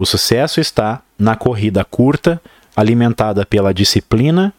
O 0.00 0.06
sucesso 0.06 0.60
está 0.60 1.02
na 1.18 1.36
corrida 1.36 1.84
curta, 1.84 2.40
alimentada 2.74 3.44
pela 3.44 3.74
disciplina, 3.74 4.52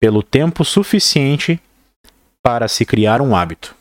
pelo 0.00 0.22
tempo 0.22 0.64
suficiente 0.64 1.60
para 2.42 2.66
se 2.66 2.84
criar 2.84 3.20
um 3.20 3.36
hábito. 3.36 3.76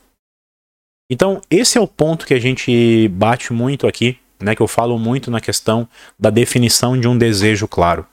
Então, 1.12 1.42
esse 1.52 1.78
é 1.78 1.82
o 1.82 1.88
ponto 1.88 2.26
que 2.26 2.34
a 2.34 2.40
gente 2.40 3.10
bate 3.10 3.52
muito 3.52 3.86
aqui, 3.86 4.18
né, 4.40 4.56
que 4.56 4.62
eu 4.62 4.68
falo 4.68 4.98
muito 4.98 5.30
na 5.30 5.42
questão 5.42 5.86
da 6.18 6.30
definição 6.30 6.98
de 6.98 7.06
um 7.06 7.18
desejo 7.18 7.68
claro. 7.68 8.08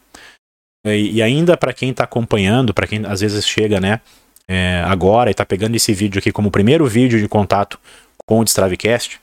E, 0.85 1.23
ainda 1.23 1.57
para 1.57 1.73
quem 1.73 1.91
está 1.91 2.03
acompanhando, 2.03 2.75
para 2.75 2.89
quem 2.89 3.07
às 3.07 3.21
vezes 3.21 3.47
chega 3.47 3.81
né, 3.81 4.01
é, 4.49 4.83
agora 4.85 5.31
e 5.31 5.33
está 5.33 5.47
pegando 5.47 5.77
esse 5.77 5.93
vídeo 5.95 6.19
aqui 6.19 6.33
como 6.33 6.51
primeiro 6.51 6.87
vídeo 6.87 7.21
de 7.21 7.29
contato 7.29 7.79
com 8.27 8.41
o 8.41 8.45
Destravecast, 8.45 9.21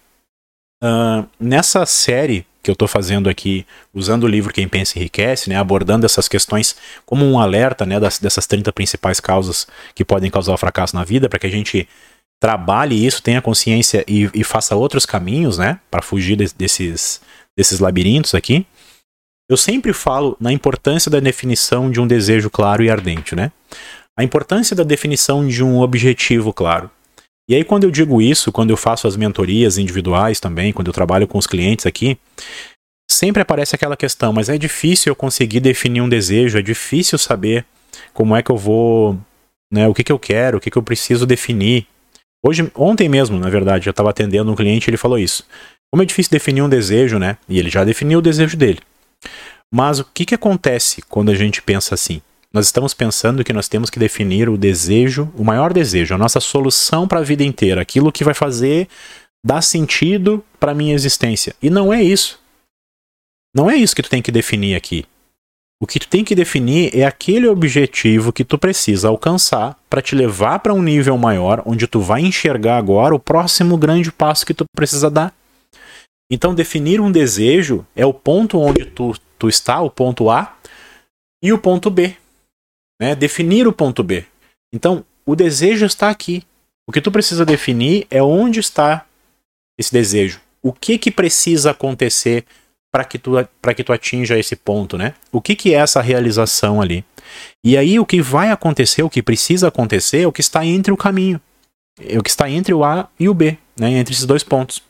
uh, 0.82 1.28
nessa 1.38 1.86
série 1.86 2.46
que 2.64 2.72
eu 2.72 2.74
estou 2.74 2.88
fazendo 2.88 3.30
aqui, 3.30 3.66
usando 3.94 4.24
o 4.24 4.28
livro 4.28 4.54
Quem 4.54 4.68
Pensa 4.68 4.98
Enriquece, 4.98 5.50
né, 5.50 5.58
abordando 5.58 6.06
essas 6.06 6.30
questões 6.30 6.78
como 7.06 7.26
um 7.26 7.40
alerta 7.40 7.86
né, 7.86 8.00
das, 8.00 8.20
dessas 8.20 8.48
30 8.48 8.72
principais 8.72 9.20
causas 9.20 9.68
que 9.94 10.06
podem 10.06 10.32
causar 10.32 10.54
o 10.54 10.58
fracasso 10.58 10.96
na 10.96 11.04
vida, 11.04 11.28
para 11.28 11.40
que 11.40 11.48
a 11.48 11.52
gente 11.52 11.88
trabalhe 12.40 13.06
isso, 13.06 13.22
tenha 13.22 13.42
consciência 13.42 14.04
e, 14.08 14.30
e 14.34 14.44
faça 14.44 14.76
outros 14.76 15.06
caminhos, 15.06 15.58
né, 15.58 15.80
para 15.90 16.02
fugir 16.02 16.36
de, 16.36 16.54
desses, 16.54 17.22
desses 17.58 17.80
labirintos 17.80 18.36
aqui. 18.36 18.66
Eu 19.50 19.58
sempre 19.58 19.94
falo 19.94 20.36
na 20.40 20.52
importância 20.52 21.10
da 21.10 21.20
definição 21.20 21.92
de 21.92 22.02
um 22.02 22.08
desejo 22.08 22.50
claro 22.50 22.84
e 22.84 22.90
ardente, 22.90 23.36
né? 23.36 23.52
A 24.18 24.24
importância 24.24 24.76
da 24.76 24.84
definição 24.84 25.48
de 25.48 25.64
um 25.64 25.82
objetivo 25.82 26.52
claro. 26.52 26.90
E 27.48 27.54
aí, 27.54 27.64
quando 27.64 27.84
eu 27.84 27.92
digo 27.92 28.22
isso, 28.22 28.52
quando 28.52 28.72
eu 28.72 28.78
faço 28.78 29.08
as 29.08 29.16
mentorias 29.16 29.78
individuais 29.78 30.40
também, 30.40 30.74
quando 30.74 30.88
eu 30.88 30.94
trabalho 30.94 31.28
com 31.28 31.38
os 31.38 31.46
clientes 31.46 31.86
aqui, 31.86 32.18
sempre 33.10 33.42
aparece 33.42 33.76
aquela 33.76 33.96
questão, 33.96 34.34
mas 34.34 34.50
é 34.50 34.58
difícil 34.58 35.12
eu 35.12 35.16
conseguir 35.16 35.60
definir 35.60 36.02
um 36.02 36.10
desejo, 36.10 36.58
é 36.58 36.62
difícil 36.62 37.20
saber 37.20 37.64
como 38.14 38.36
é 38.36 38.42
que 38.42 38.50
eu 38.50 38.58
vou, 38.58 39.20
né, 39.72 39.88
o 39.88 39.94
que, 39.94 40.04
que 40.04 40.12
eu 40.12 40.18
quero, 40.18 40.58
o 40.58 40.62
que, 40.62 40.72
que 40.72 40.78
eu 40.78 40.84
preciso 40.84 41.26
definir. 41.26 41.86
Hoje, 42.48 42.72
ontem 42.76 43.10
mesmo, 43.10 43.40
na 43.40 43.50
verdade, 43.50 43.90
eu 43.90 43.92
estava 43.92 44.12
atendendo 44.12 44.52
um 44.52 44.56
cliente 44.56 44.88
e 44.88 44.90
ele 44.92 44.98
falou 44.98 45.18
isso. 45.18 45.44
Como 45.92 46.04
é 46.04 46.06
difícil 46.06 46.30
definir 46.30 46.62
um 46.62 46.70
desejo, 46.70 47.18
né? 47.18 47.38
E 47.50 47.58
ele 47.58 47.72
já 47.72 47.84
definiu 47.84 48.20
o 48.20 48.22
desejo 48.22 48.56
dele. 48.56 48.80
Mas 49.74 50.00
o 50.00 50.06
que, 50.06 50.26
que 50.26 50.36
acontece 50.36 51.02
quando 51.10 51.32
a 51.32 51.36
gente 51.36 51.60
pensa 51.62 51.96
assim? 51.96 52.22
Nós 52.54 52.68
estamos 52.68 52.94
pensando 52.94 53.44
que 53.44 53.52
nós 53.52 53.68
temos 53.68 53.90
que 53.90 53.98
definir 53.98 54.48
o 54.48 54.58
desejo, 54.58 55.32
o 55.36 55.44
maior 55.44 55.74
desejo, 55.74 56.14
a 56.14 56.18
nossa 56.18 56.40
solução 56.40 57.08
para 57.08 57.20
a 57.20 57.24
vida 57.24 57.44
inteira, 57.44 57.82
aquilo 57.82 58.12
que 58.12 58.24
vai 58.24 58.34
fazer 58.34 58.88
dar 59.44 59.62
sentido 59.62 60.44
para 60.60 60.76
minha 60.76 60.94
existência. 60.94 61.56
E 61.62 61.70
não 61.70 61.92
é 61.92 62.04
isso. 62.04 62.40
Não 63.56 63.70
é 63.70 63.76
isso 63.76 63.96
que 63.96 64.04
tu 64.04 64.10
tem 64.10 64.22
que 64.22 64.32
definir 64.32 64.76
aqui. 64.76 65.06
O 65.86 65.88
que 65.88 66.00
tu 66.00 66.08
tem 66.08 66.24
que 66.24 66.34
definir 66.34 66.90
é 66.98 67.06
aquele 67.06 67.48
objetivo 67.48 68.34
que 68.34 68.44
tu 68.44 68.58
precisa 68.58 69.08
alcançar 69.08 69.80
para 69.88 70.02
te 70.02 70.16
levar 70.16 70.58
para 70.58 70.74
um 70.74 70.82
nível 70.82 71.16
maior, 71.16 71.62
onde 71.64 71.86
tu 71.86 72.00
vai 72.00 72.22
enxergar 72.22 72.78
agora 72.78 73.14
o 73.14 73.20
próximo 73.20 73.78
grande 73.78 74.12
passo 74.12 74.48
que 74.48 74.54
tu 74.56 74.66
precisa 74.76 75.12
dar. 75.12 75.32
Então, 76.28 76.56
definir 76.56 77.00
um 77.00 77.12
desejo 77.12 77.86
é 77.96 78.04
o 78.04 78.12
ponto 78.12 78.58
onde 78.58 78.84
tu, 78.84 79.14
tu 79.38 79.48
está, 79.48 79.80
o 79.80 79.92
ponto 79.92 80.32
A, 80.32 80.58
e 81.44 81.54
o 81.54 81.60
ponto 81.60 81.92
B. 81.92 82.18
Né? 83.00 83.14
Definir 83.14 83.68
o 83.68 83.72
ponto 83.72 84.04
B. 84.04 84.26
Então, 84.74 85.06
o 85.24 85.36
desejo 85.36 85.86
está 85.86 86.10
aqui. 86.10 86.42
O 86.90 86.92
que 86.92 87.00
tu 87.00 87.12
precisa 87.12 87.46
definir 87.46 88.08
é 88.10 88.24
onde 88.24 88.60
está 88.60 89.06
esse 89.80 89.94
desejo. 89.94 90.42
O 90.64 90.74
que 90.74 90.98
que 90.98 91.12
precisa 91.12 91.70
acontecer 91.70 92.44
para 92.96 93.04
que 93.04 93.20
tu 93.20 93.34
para 93.62 93.74
que 93.74 93.84
tu 93.84 93.92
atinja 93.92 94.40
esse 94.40 94.56
ponto, 94.56 94.98
né? 94.98 95.16
O 95.30 95.42
que 95.42 95.54
que 95.54 95.74
é 95.74 95.80
essa 95.80 96.00
realização 96.00 96.82
ali? 96.82 97.04
E 97.62 97.76
aí 97.78 98.00
o 98.00 98.06
que 98.06 98.22
vai 98.22 98.52
acontecer, 98.52 99.04
o 99.04 99.10
que 99.10 99.22
precisa 99.22 99.68
acontecer, 99.68 100.22
é 100.22 100.28
o 100.28 100.32
que 100.32 100.40
está 100.40 100.66
entre 100.66 100.94
o 100.94 100.98
caminho, 100.98 101.42
é 102.00 102.18
o 102.18 102.24
que 102.24 102.30
está 102.30 102.50
entre 102.50 102.74
o 102.74 102.86
A 102.86 103.10
e 103.20 103.28
o 103.28 103.34
B, 103.34 103.58
né? 103.78 103.92
Entre 103.92 104.14
esses 104.14 104.24
dois 104.26 104.44
pontos. 104.44 104.82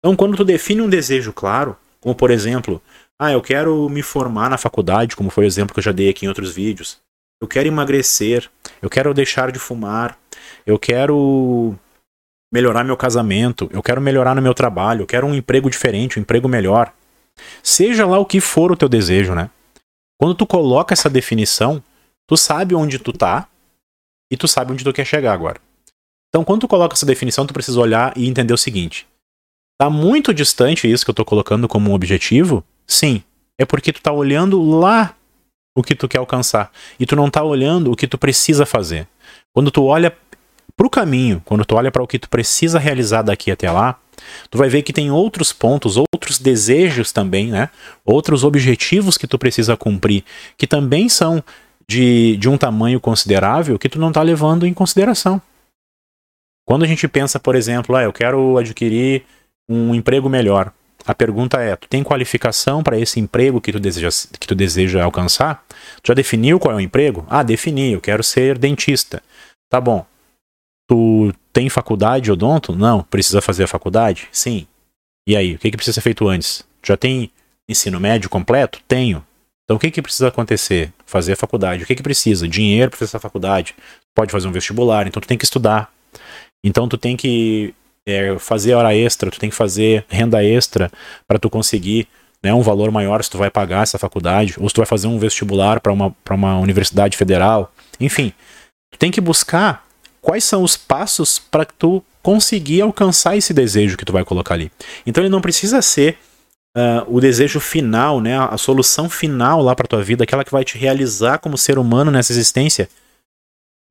Então, 0.00 0.16
quando 0.16 0.36
tu 0.36 0.44
define 0.44 0.80
um 0.80 0.88
desejo 0.88 1.32
claro, 1.32 1.76
como 2.00 2.12
por 2.12 2.32
exemplo, 2.32 2.82
ah, 3.22 3.30
eu 3.30 3.40
quero 3.40 3.88
me 3.88 4.02
formar 4.02 4.50
na 4.50 4.58
faculdade, 4.58 5.14
como 5.14 5.30
foi 5.30 5.44
o 5.44 5.46
exemplo 5.46 5.72
que 5.72 5.78
eu 5.78 5.84
já 5.84 5.92
dei 5.92 6.08
aqui 6.08 6.26
em 6.26 6.28
outros 6.28 6.52
vídeos. 6.52 6.98
Eu 7.40 7.46
quero 7.46 7.68
emagrecer, 7.68 8.50
eu 8.82 8.90
quero 8.90 9.14
deixar 9.14 9.52
de 9.52 9.60
fumar, 9.60 10.18
eu 10.66 10.76
quero 10.76 11.78
melhorar 12.52 12.82
meu 12.82 12.96
casamento, 12.96 13.70
eu 13.72 13.80
quero 13.80 14.00
melhorar 14.00 14.34
no 14.34 14.42
meu 14.42 14.54
trabalho, 14.54 15.02
eu 15.02 15.06
quero 15.06 15.24
um 15.24 15.36
emprego 15.36 15.70
diferente, 15.70 16.18
um 16.18 16.22
emprego 16.22 16.48
melhor. 16.48 16.92
Seja 17.62 18.06
lá 18.06 18.18
o 18.18 18.26
que 18.26 18.40
for 18.40 18.70
o 18.72 18.76
teu 18.76 18.88
desejo, 18.88 19.34
né? 19.34 19.50
Quando 20.20 20.34
tu 20.34 20.46
coloca 20.46 20.92
essa 20.92 21.10
definição, 21.10 21.82
tu 22.26 22.36
sabe 22.36 22.74
onde 22.74 22.98
tu 22.98 23.12
tá 23.12 23.48
e 24.30 24.36
tu 24.36 24.48
sabe 24.48 24.72
onde 24.72 24.84
tu 24.84 24.92
quer 24.92 25.04
chegar 25.04 25.32
agora. 25.32 25.60
Então, 26.28 26.44
quando 26.44 26.62
tu 26.62 26.68
coloca 26.68 26.94
essa 26.94 27.06
definição, 27.06 27.46
tu 27.46 27.54
precisa 27.54 27.78
olhar 27.78 28.12
e 28.16 28.26
entender 28.28 28.52
o 28.52 28.58
seguinte: 28.58 29.06
tá 29.78 29.88
muito 29.88 30.34
distante 30.34 30.90
isso 30.90 31.04
que 31.04 31.10
eu 31.10 31.14
tô 31.14 31.24
colocando 31.24 31.68
como 31.68 31.90
um 31.90 31.94
objetivo? 31.94 32.64
Sim, 32.86 33.22
é 33.58 33.64
porque 33.64 33.92
tu 33.92 34.00
tá 34.00 34.12
olhando 34.12 34.60
lá 34.62 35.14
o 35.76 35.82
que 35.82 35.94
tu 35.94 36.08
quer 36.08 36.18
alcançar 36.18 36.72
e 36.98 37.06
tu 37.06 37.16
não 37.16 37.30
tá 37.30 37.42
olhando 37.42 37.90
o 37.90 37.96
que 37.96 38.06
tu 38.06 38.18
precisa 38.18 38.64
fazer. 38.64 39.08
Quando 39.52 39.70
tu 39.70 39.84
olha 39.84 40.16
pro 40.76 40.90
caminho, 40.90 41.40
quando 41.44 41.64
tu 41.64 41.76
olha 41.76 41.90
para 41.90 42.02
o 42.02 42.06
que 42.06 42.18
tu 42.18 42.28
precisa 42.28 42.78
realizar 42.78 43.22
daqui 43.22 43.50
até 43.50 43.70
lá, 43.70 43.98
tu 44.50 44.58
vai 44.58 44.68
ver 44.68 44.82
que 44.82 44.92
tem 44.92 45.10
outros 45.10 45.52
pontos, 45.52 45.96
outros 45.96 46.38
desejos 46.38 47.12
também, 47.12 47.48
né? 47.48 47.68
Outros 48.04 48.44
objetivos 48.44 49.16
que 49.16 49.26
tu 49.26 49.38
precisa 49.38 49.76
cumprir, 49.76 50.24
que 50.56 50.66
também 50.66 51.08
são 51.08 51.42
de, 51.88 52.36
de 52.36 52.48
um 52.48 52.56
tamanho 52.56 53.00
considerável 53.00 53.78
que 53.78 53.88
tu 53.88 53.98
não 53.98 54.08
está 54.08 54.22
levando 54.22 54.66
em 54.66 54.74
consideração. 54.74 55.40
Quando 56.66 56.84
a 56.84 56.86
gente 56.86 57.06
pensa, 57.06 57.38
por 57.38 57.54
exemplo, 57.54 57.94
ah, 57.94 58.02
eu 58.02 58.12
quero 58.12 58.56
adquirir 58.56 59.24
um 59.68 59.94
emprego 59.94 60.28
melhor. 60.28 60.72
A 61.06 61.14
pergunta 61.14 61.60
é: 61.60 61.76
tu 61.76 61.86
tem 61.88 62.02
qualificação 62.02 62.82
para 62.82 62.98
esse 62.98 63.20
emprego 63.20 63.60
que 63.60 63.70
tu, 63.70 63.78
deseja, 63.78 64.08
que 64.40 64.46
tu 64.46 64.54
deseja 64.54 65.04
alcançar? 65.04 65.64
Tu 66.02 66.08
já 66.08 66.14
definiu 66.14 66.58
qual 66.58 66.72
é 66.72 66.76
o 66.76 66.80
emprego? 66.80 67.26
Ah, 67.28 67.42
defini, 67.42 67.92
eu 67.92 68.00
quero 68.00 68.22
ser 68.22 68.56
dentista. 68.58 69.22
Tá 69.68 69.80
bom. 69.80 70.06
Tu 70.88 71.32
tem 71.52 71.68
faculdade 71.68 72.30
odonto? 72.30 72.74
Não. 72.74 73.02
Precisa 73.02 73.40
fazer 73.40 73.64
a 73.64 73.68
faculdade? 73.68 74.28
Sim. 74.30 74.66
E 75.26 75.36
aí, 75.36 75.54
o 75.54 75.58
que, 75.58 75.70
que 75.70 75.76
precisa 75.76 75.94
ser 75.94 76.00
feito 76.00 76.28
antes? 76.28 76.64
Já 76.84 76.96
tem 76.96 77.30
ensino 77.68 77.98
médio 77.98 78.28
completo? 78.28 78.80
Tenho. 78.86 79.24
Então 79.64 79.76
o 79.76 79.80
que, 79.80 79.90
que 79.90 80.02
precisa 80.02 80.28
acontecer? 80.28 80.92
Fazer 81.06 81.32
a 81.32 81.36
faculdade. 81.36 81.82
O 81.82 81.86
que, 81.86 81.94
que 81.94 82.02
precisa? 82.02 82.46
Dinheiro 82.46 82.90
para 82.90 82.98
fazer 82.98 83.16
a 83.16 83.20
faculdade. 83.20 83.74
Pode 84.14 84.30
fazer 84.30 84.46
um 84.46 84.52
vestibular, 84.52 85.06
então 85.06 85.20
tu 85.20 85.26
tem 85.26 85.38
que 85.38 85.44
estudar. 85.44 85.90
Então 86.62 86.86
tu 86.86 86.98
tem 86.98 87.16
que 87.16 87.74
é, 88.06 88.38
fazer 88.38 88.74
hora 88.74 88.94
extra, 88.94 89.30
tu 89.30 89.40
tem 89.40 89.48
que 89.50 89.56
fazer 89.56 90.04
renda 90.08 90.44
extra 90.44 90.90
para 91.26 91.38
tu 91.38 91.48
conseguir 91.48 92.06
né, 92.42 92.52
um 92.52 92.60
valor 92.60 92.90
maior 92.90 93.24
se 93.24 93.30
tu 93.30 93.38
vai 93.38 93.50
pagar 93.50 93.82
essa 93.82 93.98
faculdade, 93.98 94.54
ou 94.58 94.68
se 94.68 94.74
tu 94.74 94.78
vai 94.78 94.86
fazer 94.86 95.06
um 95.06 95.18
vestibular 95.18 95.80
para 95.80 95.92
uma, 95.92 96.14
uma 96.30 96.58
universidade 96.58 97.16
federal. 97.16 97.72
Enfim, 97.98 98.32
tu 98.92 98.98
tem 98.98 99.10
que 99.10 99.20
buscar 99.20 99.83
quais 100.24 100.42
são 100.42 100.62
os 100.62 100.74
passos 100.74 101.38
para 101.38 101.66
tu 101.66 102.02
conseguir 102.22 102.80
alcançar 102.80 103.36
esse 103.36 103.52
desejo 103.52 103.96
que 103.98 104.06
tu 104.06 104.12
vai 104.12 104.24
colocar 104.24 104.54
ali. 104.54 104.72
Então 105.04 105.22
ele 105.22 105.30
não 105.30 105.42
precisa 105.42 105.82
ser 105.82 106.18
uh, 106.74 107.04
o 107.14 107.20
desejo 107.20 107.60
final, 107.60 108.22
né, 108.22 108.38
a 108.38 108.56
solução 108.56 109.10
final 109.10 109.60
lá 109.60 109.76
para 109.76 109.86
tua 109.86 110.02
vida, 110.02 110.24
aquela 110.24 110.42
que 110.42 110.50
vai 110.50 110.64
te 110.64 110.78
realizar 110.78 111.38
como 111.38 111.58
ser 111.58 111.78
humano 111.78 112.10
nessa 112.10 112.32
existência. 112.32 112.88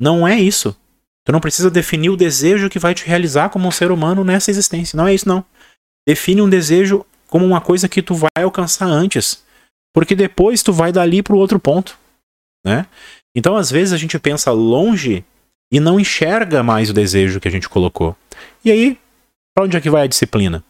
Não 0.01 0.27
é 0.27 0.37
isso. 0.39 0.75
Tu 1.23 1.31
não 1.31 1.39
precisa 1.39 1.69
definir 1.69 2.09
o 2.09 2.17
desejo 2.17 2.67
que 2.67 2.79
vai 2.79 2.95
te 2.95 3.05
realizar 3.05 3.49
como 3.49 3.67
um 3.67 3.71
ser 3.71 3.91
humano 3.91 4.23
nessa 4.23 4.49
existência. 4.49 4.97
Não 4.97 5.07
é 5.07 5.13
isso, 5.13 5.29
não. 5.29 5.45
Define 6.07 6.41
um 6.41 6.49
desejo 6.49 7.05
como 7.27 7.45
uma 7.45 7.61
coisa 7.61 7.87
que 7.87 8.01
tu 8.01 8.15
vai 8.15 8.43
alcançar 8.43 8.87
antes. 8.87 9.43
Porque 9.93 10.15
depois 10.15 10.63
tu 10.63 10.73
vai 10.73 10.91
dali 10.91 11.21
para 11.21 11.35
o 11.35 11.37
outro 11.37 11.59
ponto. 11.59 11.95
Né? 12.65 12.87
Então, 13.35 13.55
às 13.55 13.69
vezes, 13.69 13.93
a 13.93 13.97
gente 13.97 14.17
pensa 14.17 14.51
longe 14.51 15.23
e 15.73 15.79
não 15.79 15.99
enxerga 15.99 16.61
mais 16.61 16.91
o 16.91 16.93
desejo 16.93 17.39
que 17.39 17.47
a 17.47 17.51
gente 17.51 17.67
colocou. 17.67 18.15
E 18.63 18.71
aí, 18.71 18.95
para 19.55 19.65
onde 19.65 19.75
é 19.75 19.81
que 19.81 19.89
vai 19.89 20.03
a 20.03 20.07
disciplina? 20.07 20.63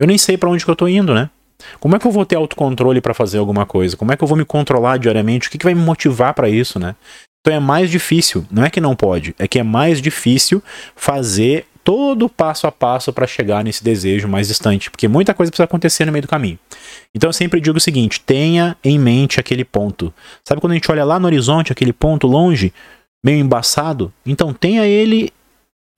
Eu 0.00 0.06
nem 0.06 0.16
sei 0.16 0.38
para 0.38 0.48
onde 0.48 0.64
que 0.64 0.70
eu 0.70 0.76
tô 0.76 0.86
indo, 0.86 1.12
né? 1.12 1.28
Como 1.80 1.96
é 1.96 1.98
que 1.98 2.06
eu 2.06 2.12
vou 2.12 2.24
ter 2.24 2.36
autocontrole 2.36 3.00
para 3.00 3.12
fazer 3.12 3.38
alguma 3.38 3.66
coisa? 3.66 3.96
Como 3.96 4.12
é 4.12 4.16
que 4.16 4.22
eu 4.22 4.28
vou 4.28 4.38
me 4.38 4.44
controlar 4.44 4.96
diariamente? 4.96 5.48
O 5.48 5.50
que, 5.50 5.58
que 5.58 5.64
vai 5.64 5.74
me 5.74 5.82
motivar 5.82 6.34
para 6.34 6.48
isso, 6.48 6.78
né? 6.78 6.94
Então 7.40 7.52
é 7.52 7.58
mais 7.58 7.90
difícil. 7.90 8.46
Não 8.48 8.64
é 8.64 8.70
que 8.70 8.80
não 8.80 8.94
pode, 8.94 9.34
é 9.40 9.48
que 9.48 9.58
é 9.58 9.64
mais 9.64 10.00
difícil 10.00 10.62
fazer 10.94 11.66
todo 11.82 12.26
o 12.26 12.28
passo 12.28 12.68
a 12.68 12.70
passo 12.70 13.12
para 13.12 13.26
chegar 13.26 13.64
nesse 13.64 13.82
desejo 13.82 14.28
mais 14.28 14.46
distante, 14.46 14.88
porque 14.88 15.08
muita 15.08 15.34
coisa 15.34 15.50
precisa 15.50 15.64
acontecer 15.64 16.04
no 16.04 16.12
meio 16.12 16.22
do 16.22 16.28
caminho. 16.28 16.58
Então 17.12 17.28
eu 17.28 17.32
sempre 17.32 17.60
digo 17.60 17.78
o 17.78 17.80
seguinte: 17.80 18.20
tenha 18.20 18.76
em 18.84 18.98
mente 18.98 19.40
aquele 19.40 19.64
ponto. 19.64 20.14
Sabe 20.46 20.60
quando 20.60 20.72
a 20.72 20.74
gente 20.74 20.90
olha 20.92 21.04
lá 21.04 21.18
no 21.18 21.26
horizonte, 21.26 21.72
aquele 21.72 21.92
ponto 21.92 22.26
longe? 22.26 22.72
Meio 23.24 23.38
embaçado, 23.38 24.12
então 24.24 24.52
tenha 24.52 24.86
ele 24.86 25.32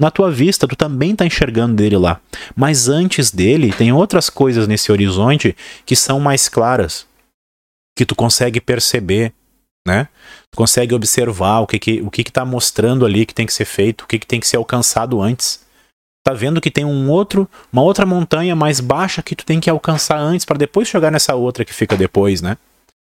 na 0.00 0.10
tua 0.10 0.30
vista, 0.30 0.66
tu 0.66 0.74
também 0.74 1.12
está 1.12 1.26
enxergando 1.26 1.74
dele 1.74 1.98
lá. 1.98 2.18
Mas 2.56 2.88
antes 2.88 3.30
dele, 3.30 3.70
tem 3.70 3.92
outras 3.92 4.30
coisas 4.30 4.66
nesse 4.66 4.90
horizonte 4.90 5.54
que 5.84 5.94
são 5.94 6.18
mais 6.18 6.48
claras, 6.48 7.06
que 7.94 8.06
tu 8.06 8.14
consegue 8.14 8.62
perceber, 8.62 9.34
né? 9.86 10.08
Tu 10.50 10.56
consegue 10.56 10.94
observar 10.94 11.60
o 11.60 11.66
que 11.66 11.78
que 11.78 12.00
o 12.00 12.10
que 12.10 12.24
que 12.24 12.32
tá 12.32 12.46
mostrando 12.46 13.04
ali 13.04 13.26
que 13.26 13.34
tem 13.34 13.44
que 13.44 13.52
ser 13.52 13.66
feito, 13.66 14.02
o 14.02 14.06
que 14.06 14.18
que 14.18 14.26
tem 14.26 14.40
que 14.40 14.48
ser 14.48 14.56
alcançado 14.56 15.20
antes. 15.20 15.60
Tá 16.24 16.32
vendo 16.32 16.62
que 16.62 16.70
tem 16.70 16.84
um 16.84 17.10
outro, 17.10 17.48
uma 17.70 17.82
outra 17.82 18.06
montanha 18.06 18.56
mais 18.56 18.80
baixa 18.80 19.22
que 19.22 19.34
tu 19.34 19.44
tem 19.44 19.60
que 19.60 19.68
alcançar 19.68 20.18
antes 20.18 20.46
para 20.46 20.56
depois 20.56 20.88
chegar 20.88 21.10
nessa 21.10 21.34
outra 21.34 21.62
que 21.62 21.74
fica 21.74 21.94
depois, 21.94 22.40
né? 22.40 22.56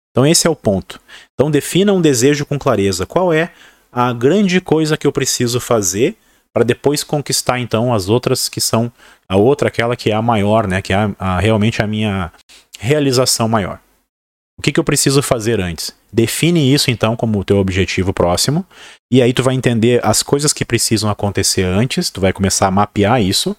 Então 0.09 0.25
esse 0.25 0.47
é 0.47 0.49
o 0.49 0.55
ponto. 0.55 0.99
Então 1.33 1.51
defina 1.51 1.93
um 1.93 2.01
desejo 2.01 2.43
com 2.43 2.57
clareza. 2.57 3.05
Qual 3.05 3.31
é 3.31 3.51
a 3.91 4.13
grande 4.13 4.61
coisa 4.61 4.95
que 4.95 5.05
eu 5.05 5.11
preciso 5.11 5.59
fazer 5.59 6.15
para 6.53 6.63
depois 6.63 7.03
conquistar 7.03 7.59
então 7.59 7.93
as 7.93 8.09
outras 8.09 8.49
que 8.49 8.59
são 8.59 8.91
a 9.27 9.37
outra 9.37 9.69
aquela 9.69 9.95
que 9.95 10.11
é 10.11 10.13
a 10.13 10.21
maior, 10.21 10.67
né, 10.67 10.81
que 10.81 10.93
é 10.93 10.95
a, 10.95 11.11
a, 11.17 11.39
realmente 11.39 11.81
a 11.81 11.87
minha 11.87 12.31
realização 12.79 13.47
maior. 13.47 13.79
O 14.59 14.61
que, 14.61 14.71
que 14.71 14.79
eu 14.79 14.83
preciso 14.83 15.23
fazer 15.23 15.59
antes? 15.59 15.95
Define 16.11 16.73
isso 16.73 16.91
então 16.91 17.15
como 17.15 17.39
o 17.39 17.43
teu 17.43 17.57
objetivo 17.57 18.13
próximo 18.13 18.65
e 19.11 19.21
aí 19.21 19.33
tu 19.33 19.43
vai 19.43 19.55
entender 19.55 19.99
as 20.05 20.21
coisas 20.21 20.53
que 20.53 20.65
precisam 20.65 21.09
acontecer 21.09 21.63
antes, 21.63 22.09
tu 22.09 22.21
vai 22.21 22.33
começar 22.33 22.67
a 22.67 22.71
mapear 22.71 23.21
isso 23.21 23.55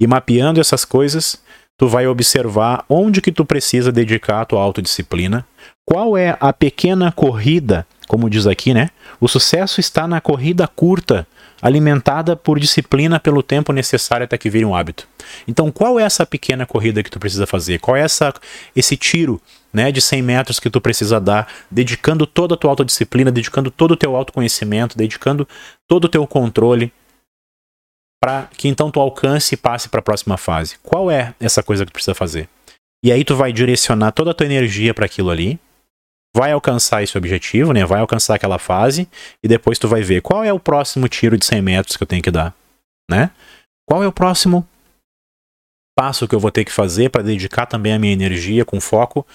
e 0.00 0.06
mapeando 0.06 0.60
essas 0.60 0.84
coisas, 0.84 1.40
tu 1.78 1.88
vai 1.88 2.06
observar 2.06 2.84
onde 2.88 3.20
que 3.20 3.32
tu 3.32 3.44
precisa 3.44 3.90
dedicar 3.90 4.40
a 4.40 4.44
tua 4.44 4.60
autodisciplina, 4.60 5.46
qual 5.86 6.16
é 6.16 6.36
a 6.40 6.52
pequena 6.52 7.10
corrida, 7.10 7.86
como 8.10 8.28
diz 8.28 8.44
aqui, 8.44 8.74
né? 8.74 8.90
O 9.20 9.28
sucesso 9.28 9.78
está 9.78 10.08
na 10.08 10.20
corrida 10.20 10.66
curta 10.66 11.24
alimentada 11.62 12.34
por 12.34 12.58
disciplina 12.58 13.20
pelo 13.20 13.40
tempo 13.40 13.72
necessário 13.72 14.24
até 14.24 14.36
que 14.36 14.50
vire 14.50 14.64
um 14.64 14.74
hábito. 14.74 15.06
Então, 15.46 15.70
qual 15.70 16.00
é 16.00 16.02
essa 16.02 16.26
pequena 16.26 16.66
corrida 16.66 17.04
que 17.04 17.10
tu 17.10 17.20
precisa 17.20 17.46
fazer? 17.46 17.78
Qual 17.78 17.96
é 17.96 18.00
essa, 18.00 18.34
esse 18.74 18.96
tiro 18.96 19.40
né, 19.72 19.92
de 19.92 20.00
100 20.00 20.22
metros 20.22 20.58
que 20.58 20.68
tu 20.68 20.80
precisa 20.80 21.20
dar, 21.20 21.46
dedicando 21.70 22.26
toda 22.26 22.54
a 22.54 22.56
tua 22.56 22.70
autodisciplina, 22.70 23.30
dedicando 23.30 23.70
todo 23.70 23.92
o 23.92 23.96
teu 23.96 24.16
autoconhecimento, 24.16 24.98
dedicando 24.98 25.46
todo 25.86 26.06
o 26.06 26.08
teu 26.08 26.26
controle 26.26 26.92
para 28.20 28.48
que 28.56 28.66
então 28.66 28.90
tu 28.90 28.98
alcance 28.98 29.54
e 29.54 29.56
passe 29.56 29.88
para 29.88 30.00
a 30.00 30.02
próxima 30.02 30.36
fase? 30.36 30.78
Qual 30.82 31.12
é 31.12 31.32
essa 31.38 31.62
coisa 31.62 31.86
que 31.86 31.92
tu 31.92 31.94
precisa 31.94 32.14
fazer? 32.16 32.48
E 33.04 33.12
aí 33.12 33.22
tu 33.22 33.36
vai 33.36 33.52
direcionar 33.52 34.10
toda 34.10 34.32
a 34.32 34.34
tua 34.34 34.46
energia 34.46 34.92
para 34.92 35.06
aquilo 35.06 35.30
ali, 35.30 35.60
vai 36.36 36.52
alcançar 36.52 37.02
esse 37.02 37.16
objetivo, 37.18 37.72
né? 37.72 37.84
Vai 37.84 38.00
alcançar 38.00 38.34
aquela 38.34 38.58
fase 38.58 39.08
e 39.42 39.48
depois 39.48 39.78
tu 39.78 39.88
vai 39.88 40.02
ver 40.02 40.22
qual 40.22 40.44
é 40.44 40.52
o 40.52 40.60
próximo 40.60 41.08
tiro 41.08 41.36
de 41.36 41.44
100 41.44 41.62
metros 41.62 41.96
que 41.96 42.02
eu 42.02 42.06
tenho 42.06 42.22
que 42.22 42.30
dar, 42.30 42.54
né? 43.10 43.30
Qual 43.88 44.02
é 44.02 44.06
o 44.06 44.12
próximo 44.12 44.66
passo 45.98 46.28
que 46.28 46.34
eu 46.34 46.40
vou 46.40 46.50
ter 46.50 46.64
que 46.64 46.72
fazer 46.72 47.10
para 47.10 47.22
dedicar 47.22 47.66
também 47.66 47.92
a 47.92 47.98
minha 47.98 48.12
energia 48.12 48.64
com 48.64 48.80
foco 48.80 49.26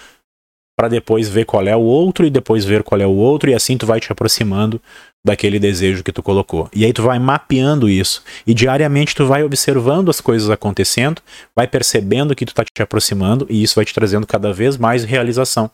para 0.78 0.90
depois 0.90 1.30
ver 1.30 1.46
qual 1.46 1.66
é 1.66 1.76
o 1.76 1.82
outro 1.82 2.26
e 2.26 2.30
depois 2.30 2.66
ver 2.66 2.84
qual 2.84 3.00
é 3.00 3.08
o 3.08 3.16
outro 3.16 3.50
e 3.50 3.54
assim 3.54 3.78
tu 3.78 3.86
vai 3.86 4.00
te 4.00 4.12
aproximando 4.12 4.82
daquele 5.26 5.58
desejo 5.58 6.04
que 6.04 6.12
tu 6.12 6.22
colocou. 6.22 6.70
E 6.74 6.84
aí 6.86 6.92
tu 6.92 7.02
vai 7.02 7.18
mapeando 7.18 7.90
isso 7.90 8.24
e 8.46 8.54
diariamente 8.54 9.16
tu 9.16 9.26
vai 9.26 9.44
observando 9.44 10.10
as 10.10 10.20
coisas 10.20 10.50
acontecendo, 10.50 11.22
vai 11.56 11.68
percebendo 11.68 12.36
que 12.36 12.46
tu 12.46 12.54
tá 12.54 12.64
te 12.64 12.84
aproximando 12.84 13.48
e 13.50 13.64
isso 13.64 13.76
vai 13.76 13.86
te 13.86 13.94
trazendo 13.94 14.28
cada 14.28 14.52
vez 14.52 14.78
mais 14.78 15.04
realização. 15.04 15.72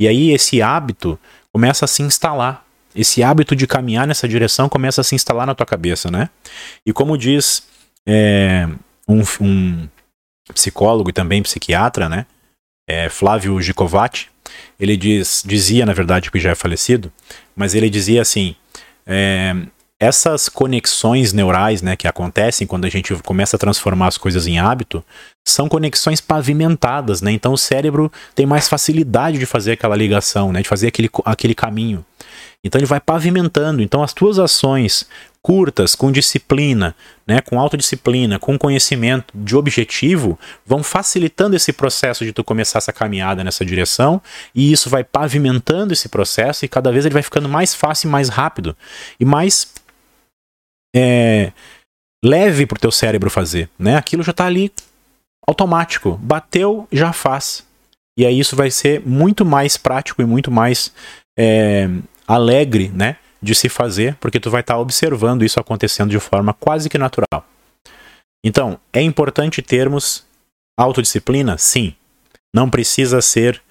E 0.00 0.08
aí 0.08 0.30
esse 0.32 0.62
hábito 0.62 1.20
começa 1.52 1.84
a 1.84 1.88
se 1.88 2.02
instalar. 2.02 2.64
Esse 2.96 3.22
hábito 3.22 3.54
de 3.54 3.66
caminhar 3.66 4.06
nessa 4.06 4.26
direção 4.26 4.66
começa 4.66 5.02
a 5.02 5.04
se 5.04 5.14
instalar 5.14 5.46
na 5.46 5.54
tua 5.54 5.66
cabeça, 5.66 6.10
né? 6.10 6.30
E 6.86 6.92
como 6.92 7.18
diz 7.18 7.68
é, 8.08 8.66
um, 9.06 9.20
um, 9.42 9.88
psicólogo 10.54 11.10
e 11.10 11.12
também 11.12 11.42
psiquiatra, 11.42 12.08
né? 12.08 12.24
É, 12.88 13.10
Flávio 13.10 13.60
Gicovati, 13.60 14.30
ele 14.80 14.96
diz, 14.96 15.42
dizia, 15.46 15.84
na 15.84 15.92
verdade, 15.92 16.30
que 16.30 16.40
já 16.40 16.50
é 16.50 16.54
falecido, 16.54 17.12
mas 17.54 17.74
ele 17.74 17.90
dizia 17.90 18.22
assim: 18.22 18.56
é, 19.06 19.54
essas 20.00 20.48
conexões 20.48 21.34
neurais 21.34 21.82
né, 21.82 21.94
que 21.94 22.08
acontecem 22.08 22.66
quando 22.66 22.86
a 22.86 22.88
gente 22.88 23.14
começa 23.16 23.56
a 23.56 23.58
transformar 23.58 24.06
as 24.06 24.16
coisas 24.16 24.46
em 24.46 24.58
hábito 24.58 25.04
são 25.46 25.68
conexões 25.68 26.22
pavimentadas, 26.22 27.20
né? 27.20 27.32
Então 27.32 27.52
o 27.52 27.58
cérebro 27.58 28.10
tem 28.34 28.46
mais 28.46 28.68
facilidade 28.68 29.38
de 29.38 29.44
fazer 29.44 29.72
aquela 29.72 29.96
ligação, 29.96 30.52
né? 30.52 30.62
De 30.62 30.68
fazer 30.68 30.88
aquele, 30.88 31.10
aquele 31.24 31.54
caminho. 31.54 32.04
Então 32.62 32.78
ele 32.78 32.86
vai 32.86 33.00
pavimentando. 33.00 33.82
Então 33.82 34.02
as 34.02 34.12
tuas 34.12 34.38
ações 34.38 35.06
curtas, 35.42 35.94
com 35.94 36.12
disciplina, 36.12 36.94
né, 37.26 37.40
com 37.40 37.58
autodisciplina, 37.58 38.38
com 38.38 38.58
conhecimento 38.58 39.32
de 39.34 39.56
objetivo, 39.56 40.38
vão 40.66 40.82
facilitando 40.82 41.56
esse 41.56 41.72
processo 41.72 42.24
de 42.24 42.32
tu 42.32 42.44
começar 42.44 42.78
essa 42.78 42.92
caminhada 42.92 43.42
nessa 43.42 43.64
direção, 43.64 44.20
e 44.54 44.70
isso 44.70 44.90
vai 44.90 45.02
pavimentando 45.02 45.94
esse 45.94 46.08
processo 46.08 46.64
e 46.64 46.68
cada 46.68 46.92
vez 46.92 47.06
ele 47.06 47.14
vai 47.14 47.22
ficando 47.22 47.48
mais 47.48 47.74
fácil 47.74 48.10
mais 48.10 48.28
rápido 48.28 48.76
e 49.18 49.24
mais 49.24 49.66
é, 50.94 51.52
leve 52.24 52.66
para 52.66 52.76
o 52.76 52.80
teu 52.80 52.90
cérebro 52.90 53.30
fazer, 53.30 53.68
né? 53.78 53.96
Aquilo 53.96 54.22
já 54.22 54.30
está 54.30 54.46
ali 54.46 54.72
automático, 55.46 56.18
bateu, 56.22 56.86
já 56.92 57.12
faz. 57.12 57.66
E 58.18 58.26
aí 58.26 58.38
isso 58.38 58.54
vai 58.54 58.70
ser 58.70 59.00
muito 59.06 59.44
mais 59.44 59.76
prático 59.76 60.20
e 60.20 60.24
muito 60.24 60.50
mais 60.50 60.92
é, 61.38 61.88
alegre, 62.26 62.88
né? 62.88 63.16
De 63.42 63.54
se 63.54 63.68
fazer, 63.68 64.16
porque 64.16 64.38
tu 64.38 64.50
vai 64.50 64.60
estar 64.60 64.74
tá 64.74 64.80
observando 64.80 65.42
isso 65.42 65.58
acontecendo 65.58 66.10
de 66.10 66.20
forma 66.20 66.52
quase 66.52 66.88
que 66.88 66.98
natural. 66.98 67.46
Então, 68.44 68.78
é 68.92 69.00
importante 69.00 69.62
termos 69.62 70.24
autodisciplina? 70.78 71.56
Sim. 71.58 71.94
Não 72.54 72.68
precisa 72.68 73.22
ser 73.22 73.62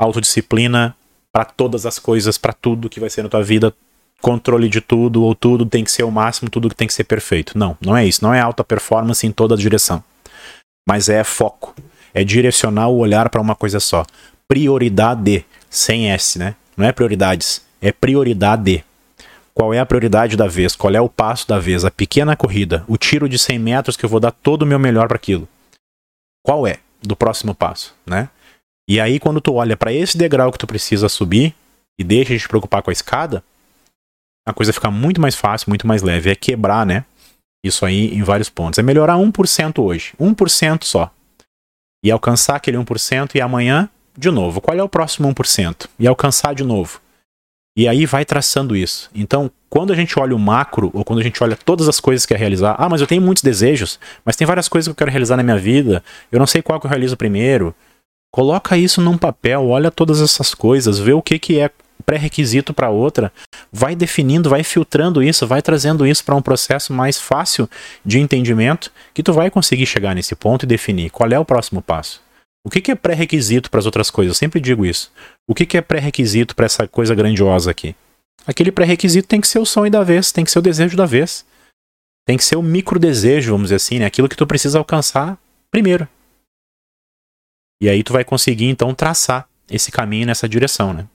autodisciplina 0.00 0.96
para 1.32 1.44
todas 1.44 1.86
as 1.86 1.98
coisas, 1.98 2.36
para 2.36 2.52
tudo 2.52 2.88
que 2.88 3.00
vai 3.00 3.10
ser 3.10 3.22
na 3.22 3.28
tua 3.28 3.42
vida 3.42 3.74
controle 4.22 4.68
de 4.68 4.80
tudo, 4.80 5.22
ou 5.22 5.34
tudo 5.34 5.66
tem 5.66 5.84
que 5.84 5.90
ser 5.90 6.04
o 6.04 6.10
máximo, 6.10 6.48
tudo 6.48 6.70
tem 6.70 6.86
que 6.86 6.94
ser 6.94 7.04
perfeito. 7.04 7.58
Não, 7.58 7.76
não 7.80 7.94
é 7.94 8.06
isso. 8.06 8.24
Não 8.24 8.32
é 8.32 8.40
alta 8.40 8.64
performance 8.64 9.26
em 9.26 9.32
toda 9.32 9.54
a 9.54 9.58
direção. 9.58 10.02
Mas 10.88 11.08
é 11.08 11.22
foco. 11.24 11.74
É 12.14 12.24
direcionar 12.24 12.88
o 12.88 12.98
olhar 12.98 13.28
para 13.28 13.40
uma 13.40 13.54
coisa 13.54 13.80
só. 13.80 14.06
Prioridade, 14.48 15.44
sem 15.68 16.10
S, 16.10 16.38
né? 16.38 16.54
Não 16.76 16.86
é 16.86 16.92
prioridades, 16.92 17.62
é 17.80 17.90
prioridade. 17.92 18.84
Qual 19.54 19.74
é 19.74 19.78
a 19.78 19.86
prioridade 19.86 20.36
da 20.36 20.46
vez? 20.46 20.74
Qual 20.74 20.94
é 20.94 21.00
o 21.00 21.08
passo 21.08 21.46
da 21.46 21.58
vez? 21.58 21.84
A 21.84 21.90
pequena 21.90 22.34
corrida, 22.34 22.84
o 22.88 22.96
tiro 22.96 23.28
de 23.28 23.38
100 23.38 23.58
metros 23.58 23.96
que 23.96 24.04
eu 24.04 24.08
vou 24.08 24.20
dar 24.20 24.30
todo 24.30 24.62
o 24.62 24.66
meu 24.66 24.78
melhor 24.78 25.08
para 25.08 25.16
aquilo. 25.16 25.46
Qual 26.42 26.66
é 26.66 26.78
do 27.02 27.14
próximo 27.14 27.54
passo, 27.54 27.94
né? 28.06 28.28
E 28.88 29.00
aí 29.00 29.18
quando 29.18 29.40
tu 29.40 29.54
olha 29.54 29.76
para 29.76 29.92
esse 29.92 30.16
degrau 30.16 30.50
que 30.50 30.58
tu 30.58 30.66
precisa 30.66 31.08
subir 31.08 31.54
e 31.98 32.04
deixa 32.04 32.32
de 32.32 32.40
te 32.40 32.48
preocupar 32.48 32.82
com 32.82 32.90
a 32.90 32.92
escada, 32.92 33.44
a 34.46 34.52
coisa 34.52 34.72
fica 34.72 34.90
muito 34.90 35.20
mais 35.20 35.34
fácil, 35.34 35.70
muito 35.70 35.86
mais 35.86 36.02
leve. 36.02 36.30
É 36.30 36.34
quebrar, 36.34 36.84
né? 36.84 37.04
Isso 37.64 37.86
aí 37.86 38.12
em 38.14 38.22
vários 38.22 38.48
pontos. 38.48 38.78
É 38.78 38.82
melhorar 38.82 39.16
1% 39.16 39.82
hoje. 39.82 40.12
1% 40.20 40.84
só. 40.84 41.10
E 42.04 42.10
alcançar 42.10 42.56
aquele 42.56 42.76
1% 42.76 43.36
e 43.36 43.40
amanhã, 43.40 43.88
de 44.16 44.30
novo. 44.30 44.60
Qual 44.60 44.76
é 44.76 44.82
o 44.82 44.88
próximo 44.88 45.32
1%? 45.32 45.86
E 45.98 46.06
alcançar 46.06 46.54
de 46.54 46.64
novo. 46.64 47.00
E 47.76 47.88
aí 47.88 48.04
vai 48.04 48.24
traçando 48.24 48.76
isso. 48.76 49.08
Então, 49.14 49.50
quando 49.70 49.92
a 49.92 49.96
gente 49.96 50.18
olha 50.18 50.36
o 50.36 50.38
macro, 50.38 50.90
ou 50.92 51.04
quando 51.04 51.20
a 51.20 51.22
gente 51.22 51.42
olha 51.42 51.56
todas 51.56 51.88
as 51.88 51.98
coisas 51.98 52.26
que 52.26 52.34
quer 52.34 52.40
realizar, 52.40 52.76
ah, 52.78 52.88
mas 52.88 53.00
eu 53.00 53.06
tenho 53.06 53.22
muitos 53.22 53.42
desejos, 53.42 53.98
mas 54.24 54.36
tem 54.36 54.46
várias 54.46 54.68
coisas 54.68 54.86
que 54.86 54.90
eu 54.90 54.96
quero 54.96 55.10
realizar 55.10 55.36
na 55.36 55.42
minha 55.42 55.56
vida, 55.56 56.04
eu 56.30 56.38
não 56.38 56.46
sei 56.46 56.60
qual 56.60 56.78
que 56.78 56.86
eu 56.86 56.90
realizo 56.90 57.16
primeiro. 57.16 57.74
Coloca 58.30 58.76
isso 58.76 59.00
num 59.00 59.16
papel, 59.16 59.66
olha 59.68 59.90
todas 59.90 60.20
essas 60.20 60.52
coisas, 60.54 60.98
vê 60.98 61.14
o 61.14 61.22
que, 61.22 61.38
que 61.38 61.58
é 61.58 61.70
pré-requisito 62.02 62.74
para 62.74 62.90
outra, 62.90 63.32
vai 63.72 63.94
definindo, 63.96 64.50
vai 64.50 64.62
filtrando 64.62 65.22
isso, 65.22 65.46
vai 65.46 65.62
trazendo 65.62 66.06
isso 66.06 66.24
para 66.24 66.34
um 66.34 66.42
processo 66.42 66.92
mais 66.92 67.18
fácil 67.18 67.68
de 68.04 68.18
entendimento, 68.18 68.92
que 69.14 69.22
tu 69.22 69.32
vai 69.32 69.50
conseguir 69.50 69.86
chegar 69.86 70.14
nesse 70.14 70.34
ponto 70.34 70.64
e 70.64 70.66
definir 70.66 71.10
qual 71.10 71.30
é 71.30 71.38
o 71.38 71.44
próximo 71.44 71.80
passo. 71.80 72.20
O 72.64 72.70
que, 72.70 72.80
que 72.80 72.92
é 72.92 72.94
pré-requisito 72.94 73.70
para 73.70 73.80
as 73.80 73.86
outras 73.86 74.10
coisas? 74.10 74.30
Eu 74.30 74.38
sempre 74.38 74.60
digo 74.60 74.86
isso. 74.86 75.10
O 75.48 75.54
que, 75.54 75.66
que 75.66 75.76
é 75.76 75.80
pré-requisito 75.80 76.54
para 76.54 76.66
essa 76.66 76.86
coisa 76.86 77.14
grandiosa 77.14 77.70
aqui? 77.70 77.94
Aquele 78.46 78.70
pré-requisito 78.70 79.28
tem 79.28 79.40
que 79.40 79.48
ser 79.48 79.58
o 79.58 79.66
sonho 79.66 79.90
da 79.90 80.02
vez, 80.02 80.30
tem 80.30 80.44
que 80.44 80.50
ser 80.50 80.58
o 80.58 80.62
desejo 80.62 80.96
da 80.96 81.06
vez. 81.06 81.44
Tem 82.26 82.36
que 82.36 82.44
ser 82.44 82.56
o 82.56 82.62
micro 82.62 83.00
desejo, 83.00 83.50
vamos 83.52 83.66
dizer 83.66 83.76
assim, 83.76 83.98
né? 83.98 84.06
aquilo 84.06 84.28
que 84.28 84.36
tu 84.36 84.46
precisa 84.46 84.78
alcançar 84.78 85.36
primeiro. 85.70 86.06
E 87.82 87.88
aí 87.88 88.04
tu 88.04 88.12
vai 88.12 88.24
conseguir 88.24 88.66
então 88.66 88.94
traçar 88.94 89.48
esse 89.68 89.90
caminho 89.90 90.26
nessa 90.26 90.48
direção, 90.48 90.92
né? 90.92 91.08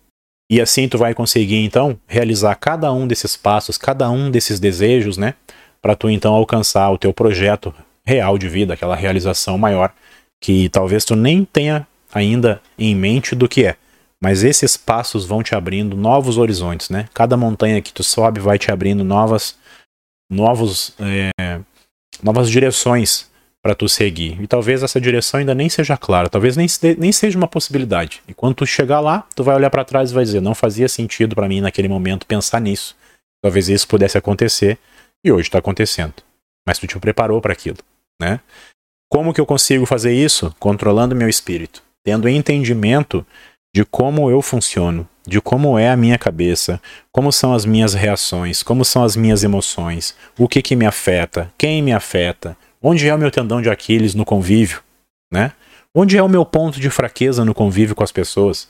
E 0.49 0.61
assim 0.61 0.87
tu 0.87 0.97
vai 0.97 1.13
conseguir 1.13 1.63
então 1.63 1.99
realizar 2.07 2.55
cada 2.55 2.91
um 2.91 3.05
desses 3.05 3.35
passos, 3.35 3.77
cada 3.77 4.09
um 4.09 4.31
desses 4.31 4.59
desejos, 4.59 5.17
né? 5.17 5.33
Para 5.81 5.95
tu 5.95 6.09
então 6.09 6.33
alcançar 6.33 6.89
o 6.89 6.97
teu 6.97 7.13
projeto 7.13 7.73
real 8.05 8.37
de 8.37 8.47
vida, 8.47 8.73
aquela 8.73 8.95
realização 8.95 9.57
maior 9.57 9.93
que 10.39 10.69
talvez 10.69 11.03
tu 11.03 11.15
nem 11.15 11.43
tenha 11.43 11.85
ainda 12.13 12.61
em 12.77 12.95
mente 12.95 13.35
do 13.35 13.49
que 13.49 13.65
é. 13.65 13.75
Mas 14.21 14.43
esses 14.43 14.77
passos 14.77 15.25
vão 15.25 15.43
te 15.43 15.53
abrindo 15.53 15.95
novos 15.95 16.37
horizontes, 16.37 16.89
né? 16.89 17.07
Cada 17.13 17.37
montanha 17.37 17.81
que 17.81 17.93
tu 17.93 18.03
sobe 18.03 18.39
vai 18.39 18.57
te 18.57 18.71
abrindo 18.71 19.03
novas 19.03 19.55
novos, 20.29 20.93
é, 20.99 21.59
novas 22.23 22.49
direções 22.49 23.26
para 23.67 23.75
tu 23.75 23.89
seguir. 23.89 24.41
E 24.41 24.47
talvez 24.47 24.81
essa 24.81 24.99
direção 25.01 25.41
ainda 25.41 25.53
nem 25.53 25.67
seja 25.67 25.97
clara, 25.97 26.29
talvez 26.29 26.55
nem, 26.55 26.67
nem 26.97 27.11
seja 27.11 27.37
uma 27.37 27.49
possibilidade. 27.49 28.21
E 28.25 28.33
quando 28.33 28.55
tu 28.55 28.65
chegar 28.65 29.01
lá, 29.01 29.27
tu 29.35 29.43
vai 29.43 29.55
olhar 29.55 29.69
para 29.69 29.83
trás 29.83 30.09
e 30.09 30.13
vai 30.13 30.23
dizer: 30.23 30.39
não 30.39 30.55
fazia 30.55 30.87
sentido 30.87 31.35
para 31.35 31.49
mim 31.49 31.59
naquele 31.59 31.89
momento 31.89 32.25
pensar 32.25 32.61
nisso. 32.61 32.95
Talvez 33.43 33.67
isso 33.67 33.85
pudesse 33.85 34.17
acontecer 34.17 34.77
e 35.21 35.33
hoje 35.33 35.49
está 35.49 35.59
acontecendo. 35.59 36.13
Mas 36.65 36.79
tu 36.79 36.87
te 36.87 36.97
preparou 36.97 37.41
para 37.41 37.51
aquilo, 37.51 37.77
né? 38.21 38.39
Como 39.11 39.33
que 39.33 39.41
eu 39.41 39.45
consigo 39.45 39.85
fazer 39.85 40.13
isso? 40.13 40.55
Controlando 40.59 41.13
meu 41.13 41.27
espírito, 41.27 41.83
tendo 42.05 42.29
entendimento 42.29 43.25
de 43.75 43.83
como 43.83 44.31
eu 44.31 44.41
funciono, 44.41 45.05
de 45.27 45.41
como 45.41 45.77
é 45.77 45.89
a 45.89 45.97
minha 45.97 46.17
cabeça, 46.17 46.81
como 47.11 47.33
são 47.33 47.53
as 47.53 47.65
minhas 47.65 47.93
reações, 47.93 48.63
como 48.63 48.85
são 48.85 49.03
as 49.03 49.17
minhas 49.17 49.43
emoções, 49.43 50.15
o 50.37 50.47
que 50.47 50.61
que 50.61 50.75
me 50.75 50.85
afeta, 50.85 51.51
quem 51.57 51.81
me 51.81 51.91
afeta, 51.91 52.55
onde 52.87 53.05
é 53.09 53.13
o 53.13 53.17
meu 53.17 53.29
tendão 53.29 53.61
de 53.61 53.69
Aquiles 53.69 54.15
no 54.15 54.23
convívio, 54.23 54.81
né? 55.29 55.51
Onde 55.93 56.17
é 56.17 56.23
o 56.23 56.29
meu 56.29 56.45
ponto 56.45 56.79
de 56.79 56.89
fraqueza 56.89 57.43
no 57.43 57.53
convívio 57.53 57.93
com 57.93 58.03
as 58.03 58.13
pessoas? 58.13 58.69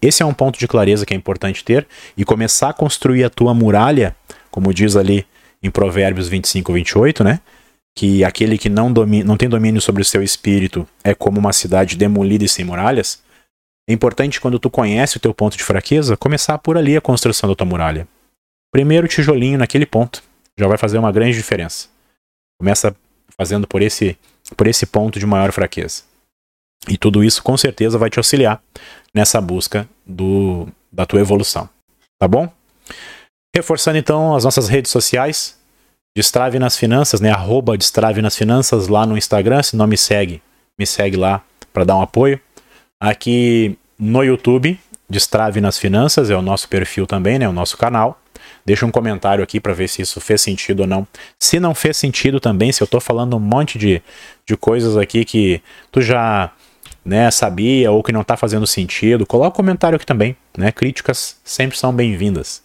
Esse 0.00 0.22
é 0.22 0.26
um 0.26 0.32
ponto 0.32 0.58
de 0.58 0.66
clareza 0.66 1.04
que 1.04 1.12
é 1.12 1.16
importante 1.16 1.62
ter 1.62 1.86
e 2.16 2.24
começar 2.24 2.70
a 2.70 2.72
construir 2.72 3.22
a 3.24 3.28
tua 3.28 3.52
muralha, 3.52 4.16
como 4.50 4.72
diz 4.72 4.96
ali 4.96 5.26
em 5.62 5.70
Provérbios 5.70 6.28
25, 6.28 6.72
28, 6.72 7.22
né? 7.22 7.40
Que 7.94 8.24
aquele 8.24 8.56
que 8.56 8.70
não, 8.70 8.90
domina, 8.90 9.22
não 9.22 9.36
tem 9.36 9.50
domínio 9.50 9.82
sobre 9.82 10.00
o 10.00 10.04
seu 10.04 10.22
espírito 10.22 10.88
é 11.04 11.14
como 11.14 11.38
uma 11.38 11.52
cidade 11.52 11.98
demolida 11.98 12.46
e 12.46 12.48
sem 12.48 12.64
muralhas. 12.64 13.22
É 13.86 13.92
importante, 13.92 14.40
quando 14.40 14.58
tu 14.58 14.70
conhece 14.70 15.18
o 15.18 15.20
teu 15.20 15.34
ponto 15.34 15.58
de 15.58 15.64
fraqueza, 15.64 16.16
começar 16.16 16.56
por 16.56 16.78
ali 16.78 16.96
a 16.96 17.02
construção 17.02 17.50
da 17.50 17.54
tua 17.54 17.66
muralha. 17.66 18.08
Primeiro 18.72 19.06
tijolinho 19.06 19.58
naquele 19.58 19.84
ponto 19.84 20.22
já 20.58 20.66
vai 20.66 20.78
fazer 20.78 20.96
uma 20.96 21.12
grande 21.12 21.36
diferença. 21.36 21.88
Começa 22.58 22.96
fazendo 23.40 23.66
por 23.66 23.80
esse, 23.80 24.18
por 24.54 24.66
esse 24.66 24.84
ponto 24.84 25.18
de 25.18 25.24
maior 25.24 25.50
fraqueza. 25.50 26.02
E 26.86 26.98
tudo 26.98 27.24
isso 27.24 27.42
com 27.42 27.56
certeza 27.56 27.96
vai 27.96 28.10
te 28.10 28.18
auxiliar 28.18 28.62
nessa 29.14 29.40
busca 29.40 29.88
do, 30.04 30.68
da 30.92 31.06
tua 31.06 31.20
evolução. 31.20 31.66
Tá 32.18 32.28
bom? 32.28 32.52
Reforçando 33.56 33.96
então 33.96 34.36
as 34.36 34.44
nossas 34.44 34.68
redes 34.68 34.92
sociais, 34.92 35.58
Destrave 36.14 36.58
nas 36.58 36.76
Finanças, 36.76 37.18
né? 37.18 37.30
Arroba 37.30 37.78
Destrave 37.78 38.20
nas 38.20 38.36
Finanças 38.36 38.88
lá 38.88 39.06
no 39.06 39.16
Instagram. 39.16 39.62
Se 39.62 39.74
não 39.74 39.86
me 39.86 39.96
segue, 39.96 40.42
me 40.78 40.86
segue 40.86 41.16
lá 41.16 41.42
para 41.72 41.84
dar 41.84 41.96
um 41.96 42.02
apoio. 42.02 42.38
Aqui 43.00 43.78
no 43.98 44.22
YouTube, 44.22 44.78
Destrave 45.08 45.62
nas 45.62 45.78
Finanças 45.78 46.28
é 46.28 46.36
o 46.36 46.42
nosso 46.42 46.68
perfil 46.68 47.06
também, 47.06 47.38
né? 47.38 47.48
O 47.48 47.52
nosso 47.52 47.78
canal. 47.78 48.20
Deixa 48.64 48.86
um 48.86 48.90
comentário 48.90 49.42
aqui 49.42 49.60
para 49.60 49.72
ver 49.72 49.88
se 49.88 50.02
isso 50.02 50.20
fez 50.20 50.40
sentido 50.40 50.80
ou 50.80 50.86
não. 50.86 51.06
Se 51.38 51.58
não 51.58 51.74
fez 51.74 51.96
sentido 51.96 52.40
também, 52.40 52.72
se 52.72 52.82
eu 52.82 52.84
estou 52.84 53.00
falando 53.00 53.36
um 53.36 53.40
monte 53.40 53.78
de, 53.78 54.02
de 54.46 54.56
coisas 54.56 54.96
aqui 54.96 55.24
que 55.24 55.62
tu 55.90 56.00
já 56.00 56.52
né, 57.04 57.30
sabia 57.30 57.90
ou 57.90 58.02
que 58.02 58.12
não 58.12 58.20
está 58.20 58.36
fazendo 58.36 58.66
sentido, 58.66 59.26
coloca 59.26 59.48
um 59.48 59.56
comentário 59.56 59.96
aqui 59.96 60.06
também. 60.06 60.36
Né? 60.56 60.70
Críticas 60.70 61.38
sempre 61.44 61.76
são 61.76 61.92
bem-vindas. 61.92 62.62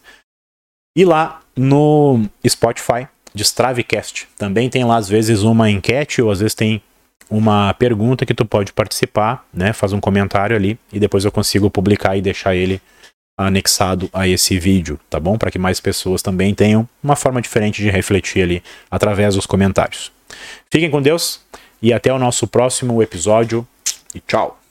E 0.97 1.03
lá 1.03 1.41
no 1.55 2.25
Spotify, 2.47 3.07
Destravecast, 3.33 4.27
também 4.37 4.69
tem 4.69 4.83
lá 4.83 4.97
às 4.97 5.09
vezes 5.09 5.41
uma 5.41 5.69
enquete 5.69 6.21
ou 6.21 6.31
às 6.31 6.39
vezes 6.39 6.55
tem 6.55 6.81
uma 7.29 7.73
pergunta 7.73 8.25
que 8.25 8.33
tu 8.33 8.45
pode 8.45 8.71
participar, 8.71 9.45
né? 9.53 9.73
Faz 9.73 9.93
um 9.93 9.99
comentário 9.99 10.55
ali 10.55 10.77
e 10.93 10.99
depois 10.99 11.25
eu 11.25 11.31
consigo 11.31 11.69
publicar 11.69 12.15
e 12.15 12.21
deixar 12.21 12.55
ele 12.55 12.81
anexado 13.37 14.09
a 14.13 14.27
esse 14.27 14.57
vídeo, 14.57 14.99
tá 15.09 15.19
bom? 15.19 15.37
Para 15.37 15.51
que 15.51 15.59
mais 15.59 15.79
pessoas 15.79 16.21
também 16.21 16.53
tenham 16.53 16.87
uma 17.03 17.15
forma 17.15 17.41
diferente 17.41 17.81
de 17.81 17.89
refletir 17.89 18.41
ali 18.41 18.63
através 18.89 19.35
dos 19.35 19.45
comentários. 19.45 20.11
Fiquem 20.69 20.89
com 20.89 21.01
Deus 21.01 21.41
e 21.81 21.93
até 21.93 22.11
o 22.13 22.19
nosso 22.19 22.47
próximo 22.47 23.01
episódio 23.01 23.67
e 24.13 24.19
tchau. 24.19 24.64